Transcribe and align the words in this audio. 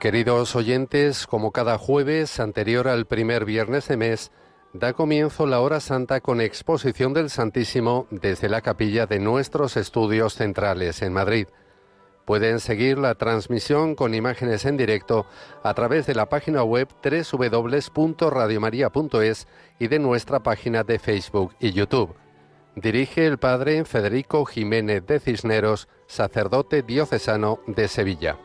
Queridos 0.00 0.56
oyentes, 0.56 1.26
como 1.26 1.52
cada 1.52 1.76
jueves 1.76 2.40
anterior 2.40 2.88
al 2.88 3.04
primer 3.04 3.44
viernes 3.44 3.86
de 3.86 3.98
mes, 3.98 4.32
da 4.72 4.94
comienzo 4.94 5.46
la 5.46 5.60
hora 5.60 5.78
santa 5.78 6.22
con 6.22 6.40
exposición 6.40 7.12
del 7.12 7.28
Santísimo 7.28 8.06
desde 8.10 8.48
la 8.48 8.62
capilla 8.62 9.04
de 9.04 9.18
nuestros 9.18 9.76
estudios 9.76 10.36
centrales 10.36 11.02
en 11.02 11.12
Madrid. 11.12 11.48
Pueden 12.24 12.60
seguir 12.60 12.96
la 12.96 13.14
transmisión 13.14 13.94
con 13.94 14.14
imágenes 14.14 14.64
en 14.64 14.78
directo 14.78 15.26
a 15.62 15.74
través 15.74 16.06
de 16.06 16.14
la 16.14 16.30
página 16.30 16.62
web 16.62 16.88
www.radiomaria.es 17.04 19.48
y 19.78 19.88
de 19.88 19.98
nuestra 19.98 20.40
página 20.40 20.82
de 20.82 20.98
Facebook 20.98 21.54
y 21.60 21.72
YouTube. 21.72 22.14
Dirige 22.74 23.26
el 23.26 23.36
padre 23.36 23.84
Federico 23.84 24.46
Jiménez 24.46 25.06
de 25.06 25.20
Cisneros, 25.20 25.88
sacerdote 26.06 26.82
diocesano 26.82 27.60
de 27.66 27.86
Sevilla. 27.86 28.38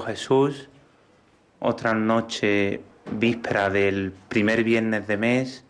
Jesús, 0.00 0.68
otra 1.60 1.94
noche 1.94 2.80
víspera 3.10 3.70
del 3.70 4.12
primer 4.28 4.64
viernes 4.64 5.06
de 5.06 5.16
mes, 5.16 5.64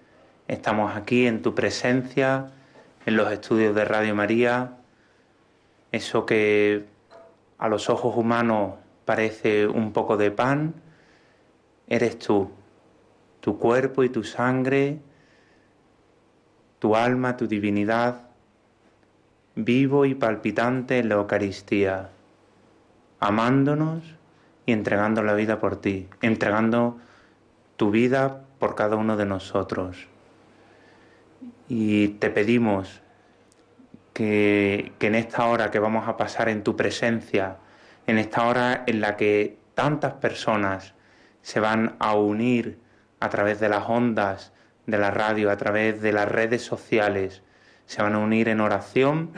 estamos 0.48 0.96
aquí 0.96 1.26
en 1.26 1.42
tu 1.42 1.54
presencia, 1.54 2.50
en 3.06 3.16
los 3.16 3.30
estudios 3.32 3.74
de 3.74 3.84
Radio 3.84 4.14
María, 4.14 4.76
eso 5.92 6.26
que 6.26 6.84
a 7.58 7.68
los 7.68 7.90
ojos 7.90 8.16
humanos 8.16 8.74
parece 9.04 9.66
un 9.66 9.92
poco 9.92 10.16
de 10.16 10.30
pan, 10.30 10.74
eres 11.88 12.18
tú, 12.18 12.50
tu 13.40 13.58
cuerpo 13.58 14.04
y 14.04 14.08
tu 14.08 14.24
sangre, 14.24 14.98
tu 16.78 16.96
alma, 16.96 17.36
tu 17.36 17.46
divinidad, 17.46 18.22
vivo 19.54 20.04
y 20.04 20.14
palpitante 20.14 20.98
en 20.98 21.08
la 21.08 21.16
Eucaristía 21.16 22.10
amándonos 23.24 24.02
y 24.66 24.72
entregando 24.72 25.22
la 25.22 25.32
vida 25.32 25.58
por 25.58 25.80
ti, 25.80 26.08
entregando 26.20 26.98
tu 27.76 27.90
vida 27.90 28.44
por 28.58 28.74
cada 28.74 28.96
uno 28.96 29.16
de 29.16 29.24
nosotros. 29.24 30.08
Y 31.66 32.08
te 32.08 32.28
pedimos 32.28 33.00
que, 34.12 34.92
en 35.00 35.14
esta 35.14 35.46
hora 35.46 35.70
que 35.70 35.78
vamos 35.78 36.06
a 36.06 36.18
pasar 36.18 36.50
en 36.50 36.62
tu 36.62 36.76
presencia, 36.76 37.56
en 38.06 38.18
esta 38.18 38.46
hora 38.46 38.84
en 38.86 39.00
la 39.00 39.16
que 39.16 39.56
tantas 39.74 40.12
personas 40.12 40.92
se 41.40 41.60
van 41.60 41.96
a 42.00 42.14
unir 42.14 42.78
a 43.20 43.30
través 43.30 43.58
de 43.58 43.70
las 43.70 43.88
ondas 43.88 44.52
de 44.86 44.98
la 44.98 45.10
radio, 45.10 45.50
a 45.50 45.56
través 45.56 46.02
de 46.02 46.12
las 46.12 46.28
redes 46.28 46.60
sociales, 46.60 47.42
se 47.86 48.02
van 48.02 48.14
a 48.14 48.18
unir 48.18 48.50
en 48.50 48.60
oración, 48.60 49.30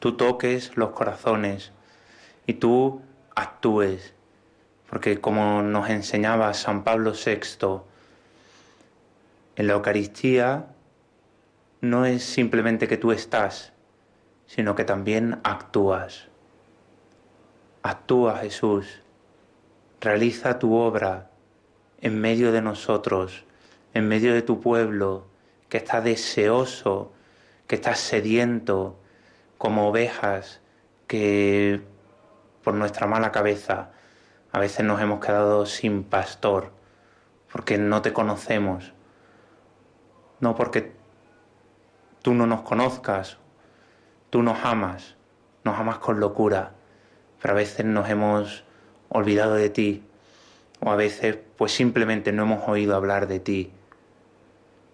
tú 0.00 0.16
toques 0.16 0.76
los 0.76 0.90
corazones, 0.90 1.72
y 2.50 2.54
tú 2.54 3.00
actúes. 3.36 4.12
Porque 4.88 5.20
como 5.20 5.62
nos 5.62 5.88
enseñaba 5.88 6.52
San 6.52 6.82
Pablo 6.82 7.12
VI, 7.12 7.82
en 9.54 9.66
la 9.68 9.74
Eucaristía 9.74 10.66
no 11.80 12.04
es 12.06 12.24
simplemente 12.24 12.88
que 12.88 12.96
tú 12.96 13.12
estás, 13.12 13.72
sino 14.46 14.74
que 14.74 14.84
también 14.84 15.38
actúas. 15.44 16.26
Actúa 17.82 18.38
Jesús, 18.38 19.00
realiza 20.00 20.58
tu 20.58 20.74
obra 20.74 21.30
en 22.00 22.20
medio 22.20 22.50
de 22.50 22.62
nosotros, 22.62 23.44
en 23.94 24.08
medio 24.08 24.34
de 24.34 24.42
tu 24.42 24.60
pueblo 24.60 25.28
que 25.68 25.76
está 25.76 26.00
deseoso, 26.00 27.12
que 27.68 27.76
está 27.76 27.94
sediento, 27.94 28.98
como 29.56 29.88
ovejas 29.88 30.60
que 31.06 31.80
por 32.62 32.74
nuestra 32.74 33.06
mala 33.06 33.32
cabeza, 33.32 33.90
a 34.52 34.58
veces 34.58 34.84
nos 34.84 35.00
hemos 35.00 35.20
quedado 35.20 35.66
sin 35.66 36.04
pastor, 36.04 36.72
porque 37.52 37.78
no 37.78 38.02
te 38.02 38.12
conocemos, 38.12 38.92
no 40.40 40.54
porque 40.56 40.92
tú 42.22 42.34
no 42.34 42.46
nos 42.46 42.62
conozcas, 42.62 43.38
tú 44.30 44.42
nos 44.42 44.64
amas, 44.64 45.16
nos 45.64 45.78
amas 45.78 45.98
con 45.98 46.20
locura, 46.20 46.72
pero 47.40 47.52
a 47.54 47.56
veces 47.56 47.86
nos 47.86 48.08
hemos 48.08 48.64
olvidado 49.08 49.54
de 49.54 49.70
ti, 49.70 50.04
o 50.80 50.90
a 50.90 50.96
veces 50.96 51.38
pues 51.56 51.72
simplemente 51.72 52.32
no 52.32 52.42
hemos 52.42 52.68
oído 52.68 52.96
hablar 52.96 53.26
de 53.26 53.40
ti, 53.40 53.72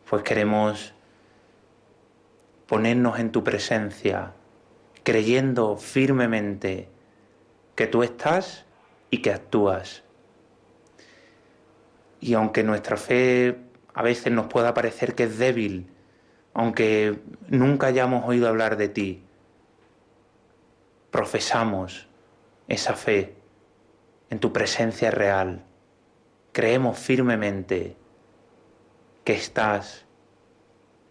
pues 0.09 0.23
queremos 0.23 0.95
ponernos 2.67 3.19
en 3.19 3.33
tu 3.33 3.45
presencia, 3.45 4.33
creyendo 5.03 5.77
firmemente 5.77 6.91
que 7.77 7.87
tú 7.87 8.03
estás 8.03 8.65
y 9.11 9.19
que 9.19 9.33
actúas. 9.33 10.03
Y 12.21 12.35
aunque 12.35 12.65
nuestra 12.65 12.97
fe 12.97 13.57
a 13.95 14.03
veces 14.03 14.33
nos 14.33 14.47
pueda 14.47 14.75
parecer 14.75 15.15
que 15.15 15.25
es 15.25 15.39
débil, 15.39 15.91
aunque 16.55 17.21
nunca 17.49 17.87
hayamos 17.87 18.27
oído 18.27 18.49
hablar 18.49 18.77
de 18.77 18.89
ti, 18.89 19.23
profesamos 21.11 22.09
esa 22.69 22.95
fe 22.95 23.37
en 24.31 24.39
tu 24.39 24.53
presencia 24.53 25.11
real. 25.11 25.65
Creemos 26.53 26.99
firmemente 26.99 27.97
que 29.25 29.35
estás, 29.35 30.05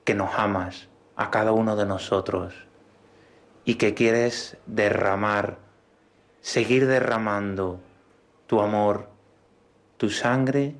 que 0.03 0.15
nos 0.15 0.33
amas 0.37 0.89
a 1.15 1.31
cada 1.31 1.51
uno 1.51 1.75
de 1.75 1.85
nosotros 1.85 2.53
y 3.63 3.75
que 3.75 3.93
quieres 3.93 4.57
derramar, 4.65 5.57
seguir 6.45 6.85
derramando 6.85 7.79
tu 8.45 8.61
amor, 8.61 9.09
tu 9.97 10.11
sangre 10.11 10.75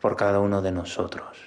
por 0.00 0.16
cada 0.16 0.40
uno 0.40 0.62
de 0.62 0.72
nosotros. 0.72 1.45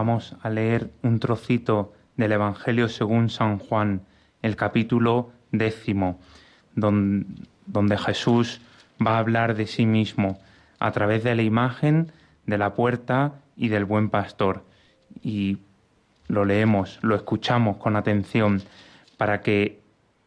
Vamos 0.00 0.34
a 0.40 0.48
leer 0.48 0.90
un 1.02 1.20
trocito 1.20 1.92
del 2.16 2.32
Evangelio 2.32 2.88
según 2.88 3.28
San 3.28 3.58
Juan, 3.58 4.00
el 4.40 4.56
capítulo 4.56 5.30
décimo, 5.52 6.18
donde, 6.74 7.98
Jesús 7.98 8.62
va 9.06 9.16
a 9.16 9.18
hablar 9.18 9.54
de 9.54 9.66
sí 9.66 9.84
mismo 9.84 10.38
a 10.78 10.90
través 10.92 11.22
de 11.22 11.34
la 11.34 11.42
imagen 11.42 12.12
de 12.46 12.56
la 12.56 12.72
puerta 12.72 13.34
y 13.58 13.68
del 13.68 13.84
buen 13.84 14.08
pastor. 14.08 14.64
Y 15.22 15.58
lo 16.28 16.46
leemos, 16.46 16.98
lo 17.02 17.14
escuchamos 17.14 17.76
con 17.76 17.94
atención 17.94 18.62
para 19.18 19.42
que 19.42 19.82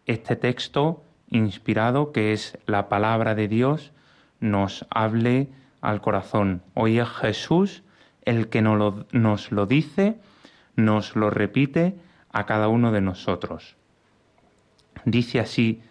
este 0.06 0.36
texto 0.36 1.04
inspirado, 1.32 2.12
que 2.12 2.32
es 2.32 2.60
la 2.68 2.90
palabra 2.90 3.34
de 3.34 3.48
Dios, 3.48 3.92
nos 4.40 4.86
hable 4.92 5.48
al 5.82 6.00
corazón. 6.00 6.62
Hoy 6.76 7.00
es 7.00 7.10
Jesús 7.10 7.83
el 8.26 8.50
que 8.50 8.62
nos 8.62 8.78
lo, 8.78 9.06
nos 9.12 9.52
lo 9.52 9.66
dice, 9.66 10.18
nos 10.76 11.16
lo 11.16 11.30
repite 11.30 11.96
a 12.32 12.46
cada 12.46 12.68
uno 12.68 12.92
de 12.92 13.02
nosotros. 13.02 13.76
Dice 15.06 15.40
así 15.40 15.82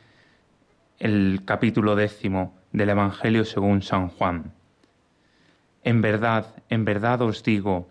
el 0.98 1.42
capítulo 1.44 1.96
décimo 1.96 2.54
del 2.72 2.90
Evangelio 2.90 3.44
según 3.44 3.82
San 3.82 4.08
Juan. 4.08 4.52
En 5.84 6.00
verdad, 6.00 6.46
en 6.68 6.84
verdad 6.84 7.22
os 7.22 7.42
digo, 7.42 7.88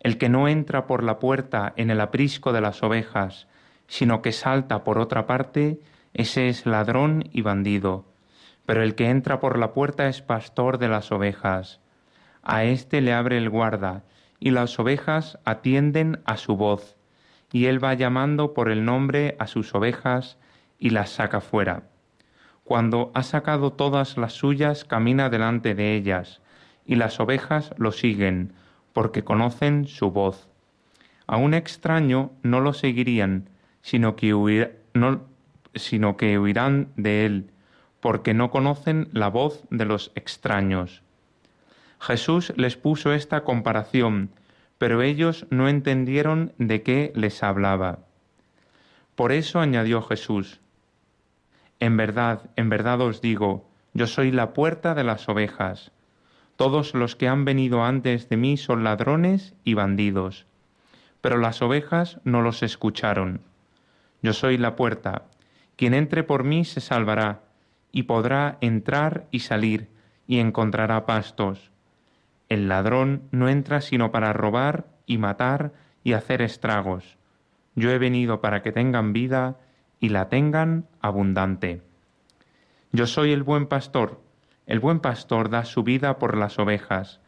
el 0.00 0.18
que 0.18 0.28
no 0.28 0.48
entra 0.48 0.86
por 0.86 1.02
la 1.02 1.18
puerta 1.18 1.72
en 1.76 1.90
el 1.90 2.00
aprisco 2.00 2.52
de 2.52 2.60
las 2.60 2.82
ovejas, 2.82 3.46
sino 3.86 4.22
que 4.22 4.32
salta 4.32 4.84
por 4.84 4.98
otra 4.98 5.26
parte, 5.26 5.80
ese 6.14 6.48
es 6.48 6.66
ladrón 6.66 7.28
y 7.32 7.42
bandido. 7.42 8.04
Pero 8.66 8.82
el 8.82 8.94
que 8.94 9.08
entra 9.08 9.40
por 9.40 9.58
la 9.58 9.72
puerta 9.72 10.08
es 10.08 10.22
pastor 10.22 10.78
de 10.78 10.88
las 10.88 11.10
ovejas. 11.12 11.80
A 12.42 12.64
éste 12.64 13.00
le 13.00 13.12
abre 13.12 13.38
el 13.38 13.50
guarda, 13.50 14.04
y 14.38 14.50
las 14.50 14.78
ovejas 14.78 15.38
atienden 15.44 16.20
a 16.24 16.36
su 16.36 16.56
voz, 16.56 16.96
y 17.52 17.66
él 17.66 17.82
va 17.82 17.94
llamando 17.94 18.54
por 18.54 18.70
el 18.70 18.84
nombre 18.84 19.36
a 19.38 19.46
sus 19.46 19.74
ovejas 19.74 20.38
y 20.78 20.90
las 20.90 21.10
saca 21.10 21.40
fuera. 21.40 21.84
Cuando 22.64 23.10
ha 23.14 23.22
sacado 23.22 23.72
todas 23.72 24.16
las 24.16 24.32
suyas, 24.32 24.84
camina 24.84 25.28
delante 25.28 25.74
de 25.74 25.94
ellas, 25.94 26.40
y 26.86 26.94
las 26.96 27.20
ovejas 27.20 27.74
lo 27.76 27.92
siguen, 27.92 28.52
porque 28.92 29.24
conocen 29.24 29.86
su 29.86 30.10
voz. 30.10 30.48
A 31.26 31.36
un 31.36 31.54
extraño 31.54 32.32
no 32.42 32.60
lo 32.60 32.72
seguirían, 32.72 33.48
sino 33.82 34.16
que, 34.16 34.72
sino 35.74 36.16
que 36.16 36.38
huirán 36.38 36.88
de 36.96 37.26
él, 37.26 37.50
porque 38.00 38.34
no 38.34 38.50
conocen 38.50 39.08
la 39.12 39.28
voz 39.28 39.64
de 39.70 39.84
los 39.84 40.12
extraños. 40.14 41.02
Jesús 42.00 42.54
les 42.56 42.76
puso 42.76 43.12
esta 43.12 43.44
comparación, 43.44 44.30
pero 44.78 45.02
ellos 45.02 45.46
no 45.50 45.68
entendieron 45.68 46.54
de 46.56 46.82
qué 46.82 47.12
les 47.14 47.42
hablaba. 47.42 47.98
Por 49.14 49.32
eso 49.32 49.60
añadió 49.60 50.00
Jesús, 50.00 50.60
En 51.78 51.98
verdad, 51.98 52.50
en 52.56 52.70
verdad 52.70 53.02
os 53.02 53.20
digo, 53.20 53.68
yo 53.92 54.06
soy 54.06 54.30
la 54.30 54.54
puerta 54.54 54.94
de 54.94 55.04
las 55.04 55.28
ovejas. 55.28 55.92
Todos 56.56 56.94
los 56.94 57.16
que 57.16 57.28
han 57.28 57.44
venido 57.44 57.84
antes 57.84 58.30
de 58.30 58.38
mí 58.38 58.56
son 58.56 58.82
ladrones 58.82 59.54
y 59.64 59.74
bandidos, 59.74 60.46
pero 61.20 61.36
las 61.36 61.60
ovejas 61.60 62.18
no 62.24 62.40
los 62.40 62.62
escucharon. 62.62 63.42
Yo 64.22 64.32
soy 64.32 64.56
la 64.56 64.74
puerta. 64.74 65.24
Quien 65.76 65.92
entre 65.92 66.22
por 66.22 66.44
mí 66.44 66.64
se 66.64 66.80
salvará, 66.80 67.42
y 67.92 68.04
podrá 68.04 68.56
entrar 68.60 69.26
y 69.30 69.40
salir, 69.40 69.88
y 70.26 70.38
encontrará 70.38 71.04
pastos. 71.06 71.69
El 72.50 72.68
ladrón 72.68 73.22
no 73.30 73.48
entra 73.48 73.80
sino 73.80 74.10
para 74.10 74.32
robar 74.32 74.88
y 75.06 75.18
matar 75.18 75.72
y 76.02 76.14
hacer 76.14 76.42
estragos. 76.42 77.16
Yo 77.76 77.92
he 77.92 77.98
venido 77.98 78.40
para 78.40 78.60
que 78.60 78.72
tengan 78.72 79.12
vida 79.12 79.56
y 80.00 80.08
la 80.08 80.28
tengan 80.28 80.88
abundante. 81.00 81.80
Yo 82.90 83.06
soy 83.06 83.30
el 83.30 83.44
buen 83.44 83.66
pastor. 83.66 84.20
El 84.66 84.80
buen 84.80 84.98
pastor 84.98 85.48
da 85.48 85.64
su 85.64 85.84
vida 85.84 86.18
por 86.18 86.36
las 86.36 86.58
ovejas. 86.58 87.20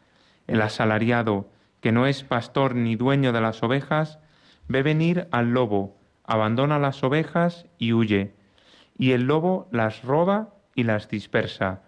El 0.48 0.60
asalariado, 0.60 1.48
que 1.80 1.92
no 1.92 2.06
es 2.06 2.24
pastor 2.24 2.74
ni 2.74 2.96
dueño 2.96 3.32
de 3.32 3.40
las 3.40 3.62
ovejas, 3.62 4.18
ve 4.66 4.82
venir 4.82 5.28
al 5.30 5.52
lobo, 5.52 5.96
abandona 6.24 6.80
las 6.80 7.04
ovejas 7.04 7.66
y 7.78 7.92
huye, 7.92 8.34
y 8.98 9.12
el 9.12 9.28
lobo 9.28 9.68
las 9.70 10.02
roba 10.02 10.54
y 10.74 10.82
las 10.82 11.08
dispersa. 11.08 11.82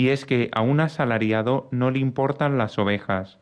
Y 0.00 0.08
es 0.08 0.24
que 0.24 0.48
a 0.54 0.62
un 0.62 0.80
asalariado 0.80 1.68
no 1.72 1.90
le 1.90 1.98
importan 1.98 2.56
las 2.56 2.78
ovejas. 2.78 3.36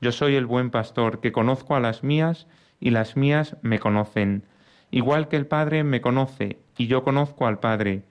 Yo 0.00 0.12
soy 0.12 0.36
el 0.36 0.46
buen 0.46 0.70
pastor, 0.70 1.18
que 1.18 1.32
conozco 1.32 1.74
a 1.74 1.80
las 1.80 2.04
mías, 2.04 2.46
y 2.78 2.90
las 2.90 3.16
mías 3.16 3.56
me 3.60 3.80
conocen, 3.80 4.44
igual 4.92 5.26
que 5.26 5.34
el 5.34 5.48
Padre 5.48 5.82
me 5.82 6.00
conoce, 6.00 6.60
y 6.78 6.86
yo 6.86 7.02
conozco 7.02 7.48
al 7.48 7.58
Padre. 7.58 8.04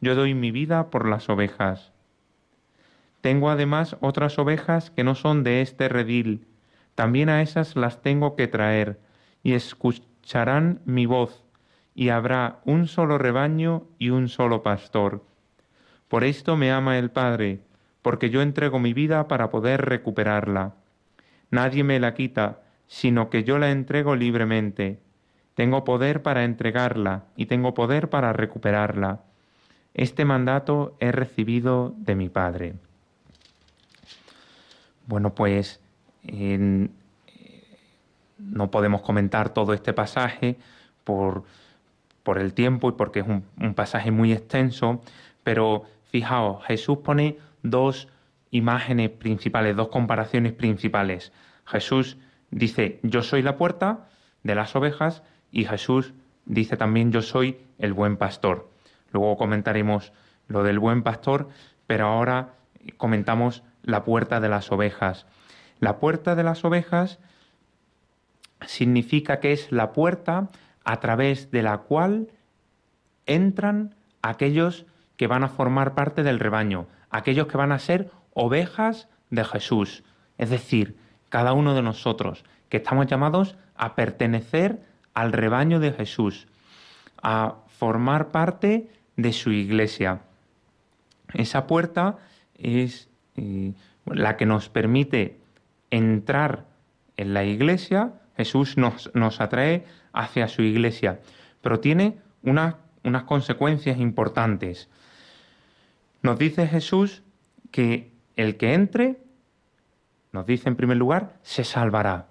Yo 0.00 0.14
doy 0.14 0.34
mi 0.34 0.52
vida 0.52 0.90
por 0.90 1.08
las 1.08 1.28
ovejas. 1.28 1.90
Tengo 3.20 3.50
además 3.50 3.96
otras 4.00 4.38
ovejas 4.38 4.92
que 4.92 5.02
no 5.02 5.16
son 5.16 5.42
de 5.42 5.60
este 5.60 5.88
redil. 5.88 6.46
También 6.94 7.30
a 7.30 7.42
esas 7.42 7.74
las 7.74 8.00
tengo 8.00 8.36
que 8.36 8.46
traer, 8.46 9.00
y 9.42 9.54
escucharán 9.54 10.82
mi 10.84 11.06
voz, 11.06 11.42
y 11.96 12.10
habrá 12.10 12.60
un 12.64 12.86
solo 12.86 13.18
rebaño 13.18 13.88
y 13.98 14.10
un 14.10 14.28
solo 14.28 14.62
pastor. 14.62 15.24
Por 16.08 16.24
esto 16.24 16.56
me 16.56 16.72
ama 16.72 16.98
el 16.98 17.10
Padre, 17.10 17.60
porque 18.02 18.30
yo 18.30 18.42
entrego 18.42 18.78
mi 18.78 18.94
vida 18.94 19.28
para 19.28 19.50
poder 19.50 19.82
recuperarla. 19.84 20.74
Nadie 21.50 21.84
me 21.84 22.00
la 22.00 22.14
quita, 22.14 22.60
sino 22.86 23.30
que 23.30 23.44
yo 23.44 23.58
la 23.58 23.70
entrego 23.70 24.16
libremente. 24.16 24.98
Tengo 25.54 25.84
poder 25.84 26.22
para 26.22 26.44
entregarla 26.44 27.24
y 27.36 27.46
tengo 27.46 27.74
poder 27.74 28.08
para 28.08 28.32
recuperarla. 28.32 29.20
Este 29.94 30.24
mandato 30.24 30.96
he 31.00 31.12
recibido 31.12 31.94
de 31.98 32.14
mi 32.14 32.28
Padre. 32.28 32.74
Bueno, 35.06 35.34
pues 35.34 35.80
no 38.38 38.70
podemos 38.70 39.02
comentar 39.02 39.50
todo 39.50 39.72
este 39.74 39.92
pasaje 39.92 40.56
por, 41.04 41.44
por 42.22 42.38
el 42.38 42.52
tiempo 42.54 42.88
y 42.90 42.92
porque 42.92 43.20
es 43.20 43.26
un, 43.26 43.44
un, 43.60 43.74
pasaje 43.74 44.10
muy 44.10 44.32
extenso, 44.32 45.00
pero 45.42 45.84
fijaos, 46.10 46.64
Jesús 46.64 46.98
pone 46.98 47.38
dos 47.62 48.08
imágenes 48.50 49.10
principales, 49.10 49.76
dos 49.76 49.88
comparaciones 49.88 50.52
principales. 50.52 51.32
Jesús 51.66 52.18
dice, 52.50 53.00
yo 53.02 53.22
soy 53.22 53.42
la 53.42 53.56
puerta 53.56 54.08
de 54.42 54.54
las 54.54 54.74
ovejas 54.74 55.22
y 55.50 55.64
Jesús 55.64 56.14
dice 56.46 56.76
también, 56.76 57.12
yo 57.12 57.22
soy 57.22 57.60
el 57.78 57.92
buen 57.92 58.16
pastor. 58.16 58.70
Luego 59.12 59.36
comentaremos 59.36 60.12
lo 60.46 60.62
del 60.62 60.78
buen 60.78 61.02
pastor, 61.02 61.48
pero 61.86 62.06
ahora 62.06 62.54
comentamos 62.96 63.62
la 63.82 64.04
puerta 64.04 64.40
de 64.40 64.48
las 64.48 64.72
ovejas. 64.72 65.26
La 65.80 65.98
puerta 65.98 66.34
de 66.34 66.42
las 66.42 66.64
ovejas 66.64 67.18
significa 68.66 69.40
que 69.40 69.52
es 69.52 69.70
la 69.70 69.92
puerta 69.92 70.48
a 70.84 71.00
través 71.00 71.50
de 71.50 71.62
la 71.62 71.78
cual 71.78 72.28
entran 73.26 73.94
aquellos 74.22 74.86
que 75.18 75.26
van 75.26 75.44
a 75.44 75.48
formar 75.48 75.94
parte 75.94 76.22
del 76.22 76.38
rebaño, 76.38 76.86
aquellos 77.10 77.48
que 77.48 77.58
van 77.58 77.72
a 77.72 77.78
ser 77.78 78.10
ovejas 78.32 79.08
de 79.28 79.44
Jesús, 79.44 80.04
es 80.38 80.48
decir, 80.48 80.96
cada 81.28 81.52
uno 81.52 81.74
de 81.74 81.82
nosotros, 81.82 82.44
que 82.70 82.78
estamos 82.78 83.06
llamados 83.06 83.56
a 83.74 83.94
pertenecer 83.94 84.80
al 85.12 85.32
rebaño 85.32 85.80
de 85.80 85.92
Jesús, 85.92 86.46
a 87.20 87.56
formar 87.66 88.30
parte 88.30 88.88
de 89.16 89.32
su 89.32 89.50
iglesia. 89.50 90.20
Esa 91.34 91.66
puerta 91.66 92.18
es 92.54 93.08
eh, 93.36 93.74
la 94.06 94.36
que 94.36 94.46
nos 94.46 94.68
permite 94.68 95.40
entrar 95.90 96.66
en 97.16 97.34
la 97.34 97.44
iglesia, 97.44 98.12
Jesús 98.36 98.76
nos, 98.76 99.10
nos 99.14 99.40
atrae 99.40 99.84
hacia 100.12 100.46
su 100.46 100.62
iglesia, 100.62 101.18
pero 101.60 101.80
tiene 101.80 102.18
unas 102.42 103.24
consecuencias 103.24 103.98
importantes. 103.98 104.88
Nos 106.22 106.38
dice 106.38 106.66
Jesús 106.66 107.22
que 107.70 108.12
el 108.36 108.56
que 108.56 108.74
entre, 108.74 109.18
nos 110.32 110.46
dice 110.46 110.68
en 110.68 110.76
primer 110.76 110.96
lugar, 110.96 111.38
se 111.42 111.64
salvará. 111.64 112.28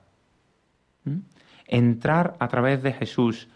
¿Mm? 1.03 1.20
Entrar 1.67 2.36
a 2.39 2.48
través 2.48 2.84
de 2.84 2.94
Jesús, 2.94 3.50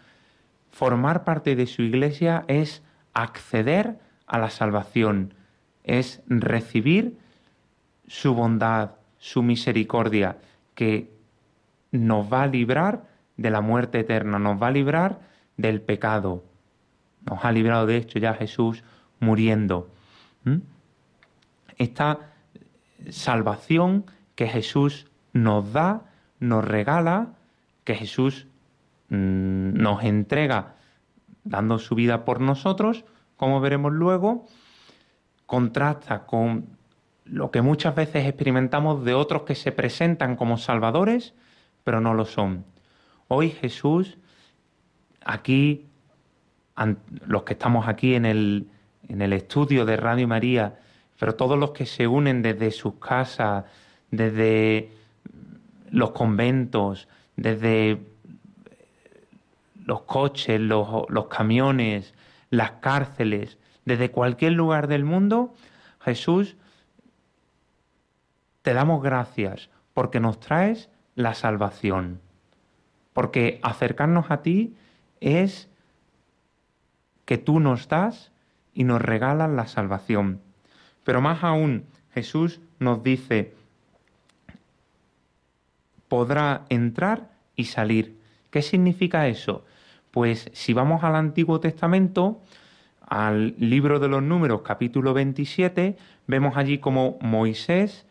formar 0.70 1.24
parte 1.24 1.56
de 1.56 1.66
su 1.66 1.82
iglesia 1.82 2.44
es 2.48 2.82
acceder 3.14 3.98
a 4.26 4.38
la 4.38 4.50
salvación, 4.50 5.34
es 5.84 6.22
recibir 6.26 7.18
su 8.06 8.34
bondad, 8.34 8.92
su 9.18 9.42
misericordia, 9.42 10.38
que 10.74 11.10
nos 11.90 12.32
va 12.32 12.42
a 12.42 12.46
librar 12.46 13.04
de 13.36 13.50
la 13.50 13.60
muerte 13.60 14.00
eterna, 14.00 14.38
nos 14.38 14.60
va 14.60 14.68
a 14.68 14.72
librar 14.72 15.20
del 15.56 15.80
pecado. 15.80 16.44
Nos 17.24 17.44
ha 17.44 17.52
librado 17.52 17.86
de 17.86 17.96
hecho 17.96 18.18
ya 18.18 18.34
Jesús 18.34 18.82
muriendo. 19.20 19.90
Esta 21.78 22.32
salvación 23.10 24.04
que 24.34 24.48
Jesús 24.48 25.06
nos 25.32 25.72
da, 25.72 26.02
nos 26.40 26.64
regala, 26.64 27.34
que 27.84 27.94
Jesús 27.94 28.46
mm, 29.08 29.74
nos 29.74 30.04
entrega 30.04 30.76
dando 31.44 31.78
su 31.78 31.94
vida 31.94 32.24
por 32.24 32.40
nosotros, 32.40 33.04
como 33.36 33.60
veremos 33.60 33.92
luego, 33.92 34.46
contrasta 35.46 36.26
con 36.26 36.66
lo 37.24 37.50
que 37.50 37.62
muchas 37.62 37.94
veces 37.94 38.26
experimentamos 38.26 39.04
de 39.04 39.14
otros 39.14 39.42
que 39.42 39.54
se 39.54 39.72
presentan 39.72 40.36
como 40.36 40.58
salvadores, 40.58 41.34
pero 41.84 42.00
no 42.00 42.14
lo 42.14 42.24
son. 42.24 42.64
Hoy 43.28 43.50
Jesús, 43.50 44.18
aquí, 45.24 45.86
los 47.26 47.42
que 47.44 47.54
estamos 47.54 47.88
aquí 47.88 48.14
en 48.14 48.26
el, 48.26 48.68
en 49.08 49.22
el 49.22 49.32
estudio 49.32 49.84
de 49.84 49.96
Radio 49.96 50.28
María, 50.28 50.78
pero 51.18 51.34
todos 51.34 51.58
los 51.58 51.70
que 51.70 51.86
se 51.86 52.06
unen 52.06 52.42
desde 52.42 52.70
sus 52.70 52.94
casas, 52.94 53.64
desde 54.10 54.90
los 55.90 56.10
conventos, 56.10 57.08
desde 57.36 58.00
los 59.84 60.02
coches, 60.02 60.60
los, 60.60 61.06
camiones, 61.28 62.14
las 62.50 62.72
cárceles, 62.72 63.58
desde 63.84 64.10
cualquier 64.10 64.52
lugar 64.52 64.88
del 64.88 65.04
mundo, 65.04 65.54
Jesús, 66.00 66.56
te 68.62 68.74
damos 68.74 69.02
gracias 69.02 69.70
porque 69.94 70.20
nos 70.20 70.40
traes 70.40 70.88
la 71.14 71.34
salvación. 71.34 72.20
Porque 73.12 73.60
acercarnos 73.62 74.30
a 74.30 74.42
ti 74.42 74.74
es 75.20 75.68
que 77.24 77.38
tú 77.38 77.60
nos 77.60 77.88
das 77.88 78.31
y 78.74 78.84
nos 78.84 79.00
regalas 79.00 79.50
la 79.50 79.66
salvación. 79.66 80.40
Pero 81.04 81.20
más 81.20 81.42
aún, 81.44 81.84
Jesús 82.14 82.60
nos 82.78 83.02
dice, 83.02 83.54
podrá 86.08 86.64
entrar 86.68 87.30
y 87.56 87.64
salir. 87.64 88.18
¿Qué 88.50 88.62
significa 88.62 89.28
eso? 89.28 89.64
Pues 90.10 90.50
si 90.52 90.72
vamos 90.72 91.04
al 91.04 91.16
Antiguo 91.16 91.60
Testamento, 91.60 92.42
al 93.00 93.54
libro 93.58 93.98
de 93.98 94.08
los 94.08 94.22
números 94.22 94.62
capítulo 94.62 95.14
27, 95.14 95.96
vemos 96.26 96.56
allí 96.56 96.78
como 96.78 97.18
Moisés 97.20 98.06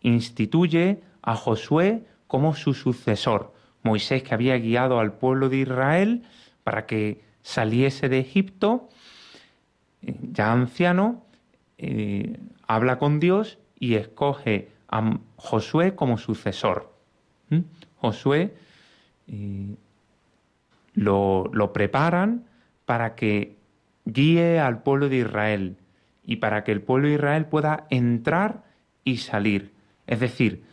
instituye 0.00 1.00
a 1.22 1.34
Josué 1.34 2.04
como 2.26 2.54
su 2.54 2.74
sucesor. 2.74 3.52
Moisés 3.82 4.22
que 4.22 4.34
había 4.34 4.56
guiado 4.58 5.00
al 5.00 5.14
pueblo 5.14 5.48
de 5.48 5.58
Israel 5.58 6.22
para 6.62 6.86
que 6.86 7.22
saliese 7.42 8.08
de 8.08 8.20
Egipto, 8.20 8.88
ya 10.32 10.52
anciano, 10.52 11.24
eh, 11.78 12.38
habla 12.66 12.98
con 12.98 13.20
Dios 13.20 13.58
y 13.78 13.94
escoge 13.94 14.68
a 14.88 15.18
Josué 15.36 15.94
como 15.94 16.18
sucesor. 16.18 16.92
Josué 17.98 18.54
eh, 19.28 19.74
lo, 20.94 21.50
lo 21.52 21.72
preparan 21.72 22.44
para 22.84 23.14
que 23.14 23.56
guíe 24.04 24.60
al 24.60 24.82
pueblo 24.82 25.08
de 25.08 25.16
Israel 25.16 25.76
y 26.24 26.36
para 26.36 26.64
que 26.64 26.72
el 26.72 26.82
pueblo 26.82 27.08
de 27.08 27.14
Israel 27.14 27.46
pueda 27.46 27.86
entrar 27.90 28.64
y 29.04 29.18
salir. 29.18 29.72
Es 30.06 30.20
decir, 30.20 30.64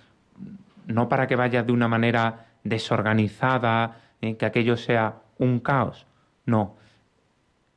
no 0.88 1.10
para 1.10 1.28
que 1.28 1.36
vaya 1.36 1.64
de 1.64 1.72
una 1.72 1.88
manera 1.88 2.48
desorganizada, 2.64 3.98
en 4.22 4.36
que 4.36 4.46
aquello 4.46 4.78
sea 4.78 5.22
un 5.38 5.60
caos. 5.60 6.06
No. 6.46 6.76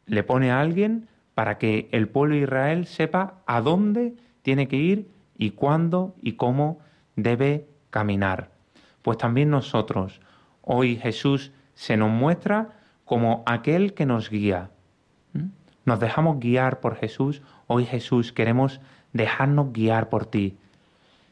Le 0.06 0.22
pone 0.22 0.50
a 0.50 0.60
alguien 0.60 1.08
para 1.34 1.58
que 1.58 1.88
el 1.92 2.08
pueblo 2.08 2.36
de 2.36 2.42
Israel 2.42 2.86
sepa 2.86 3.34
a 3.46 3.60
dónde 3.60 4.14
tiene 4.42 4.68
que 4.68 4.76
ir 4.76 5.08
y 5.36 5.50
cuándo 5.50 6.14
y 6.22 6.32
cómo 6.32 6.78
debe 7.16 7.66
caminar. 7.90 8.50
Pues 9.02 9.18
también 9.18 9.50
nosotros, 9.50 10.20
hoy 10.62 10.96
Jesús 10.96 11.52
se 11.74 11.96
nos 11.96 12.10
muestra 12.10 12.70
como 13.04 13.42
aquel 13.46 13.94
que 13.94 14.06
nos 14.06 14.30
guía, 14.30 14.70
nos 15.84 16.00
dejamos 16.00 16.40
guiar 16.40 16.80
por 16.80 16.96
Jesús, 16.96 17.42
hoy 17.66 17.84
Jesús 17.84 18.32
queremos 18.32 18.80
dejarnos 19.12 19.72
guiar 19.72 20.08
por 20.08 20.26
ti. 20.26 20.56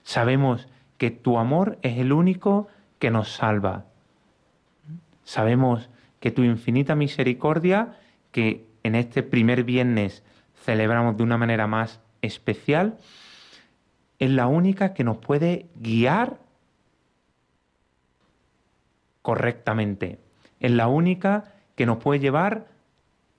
Sabemos 0.03 0.69
que 0.99 1.11
tu 1.11 1.39
amor 1.39 1.79
es 1.83 1.99
el 1.99 2.13
único 2.13 2.69
que 2.99 3.11
nos 3.11 3.33
salva. 3.33 3.85
Sabemos 5.25 5.89
que 6.21 6.31
tu 6.31 6.43
infinita 6.43 6.95
misericordia, 6.95 7.97
que 8.31 8.67
en 8.83 8.95
este 8.95 9.23
primer 9.23 9.65
viernes 9.65 10.23
celebramos 10.65 11.17
de 11.17 11.23
una 11.23 11.39
manera 11.39 11.67
más 11.67 12.01
especial, 12.21 12.99
es 14.19 14.31
la 14.31 14.47
única 14.47 14.95
que 14.95 15.05
nos 15.05 15.19
puede 15.19 15.67
guiar 15.75 16.39
correctamente. 19.23 20.19
Es 20.61 20.71
la 20.71 20.87
única 20.87 21.53
que 21.75 21.87
nos 21.87 21.99
puede 21.99 22.21
llevar 22.21 22.67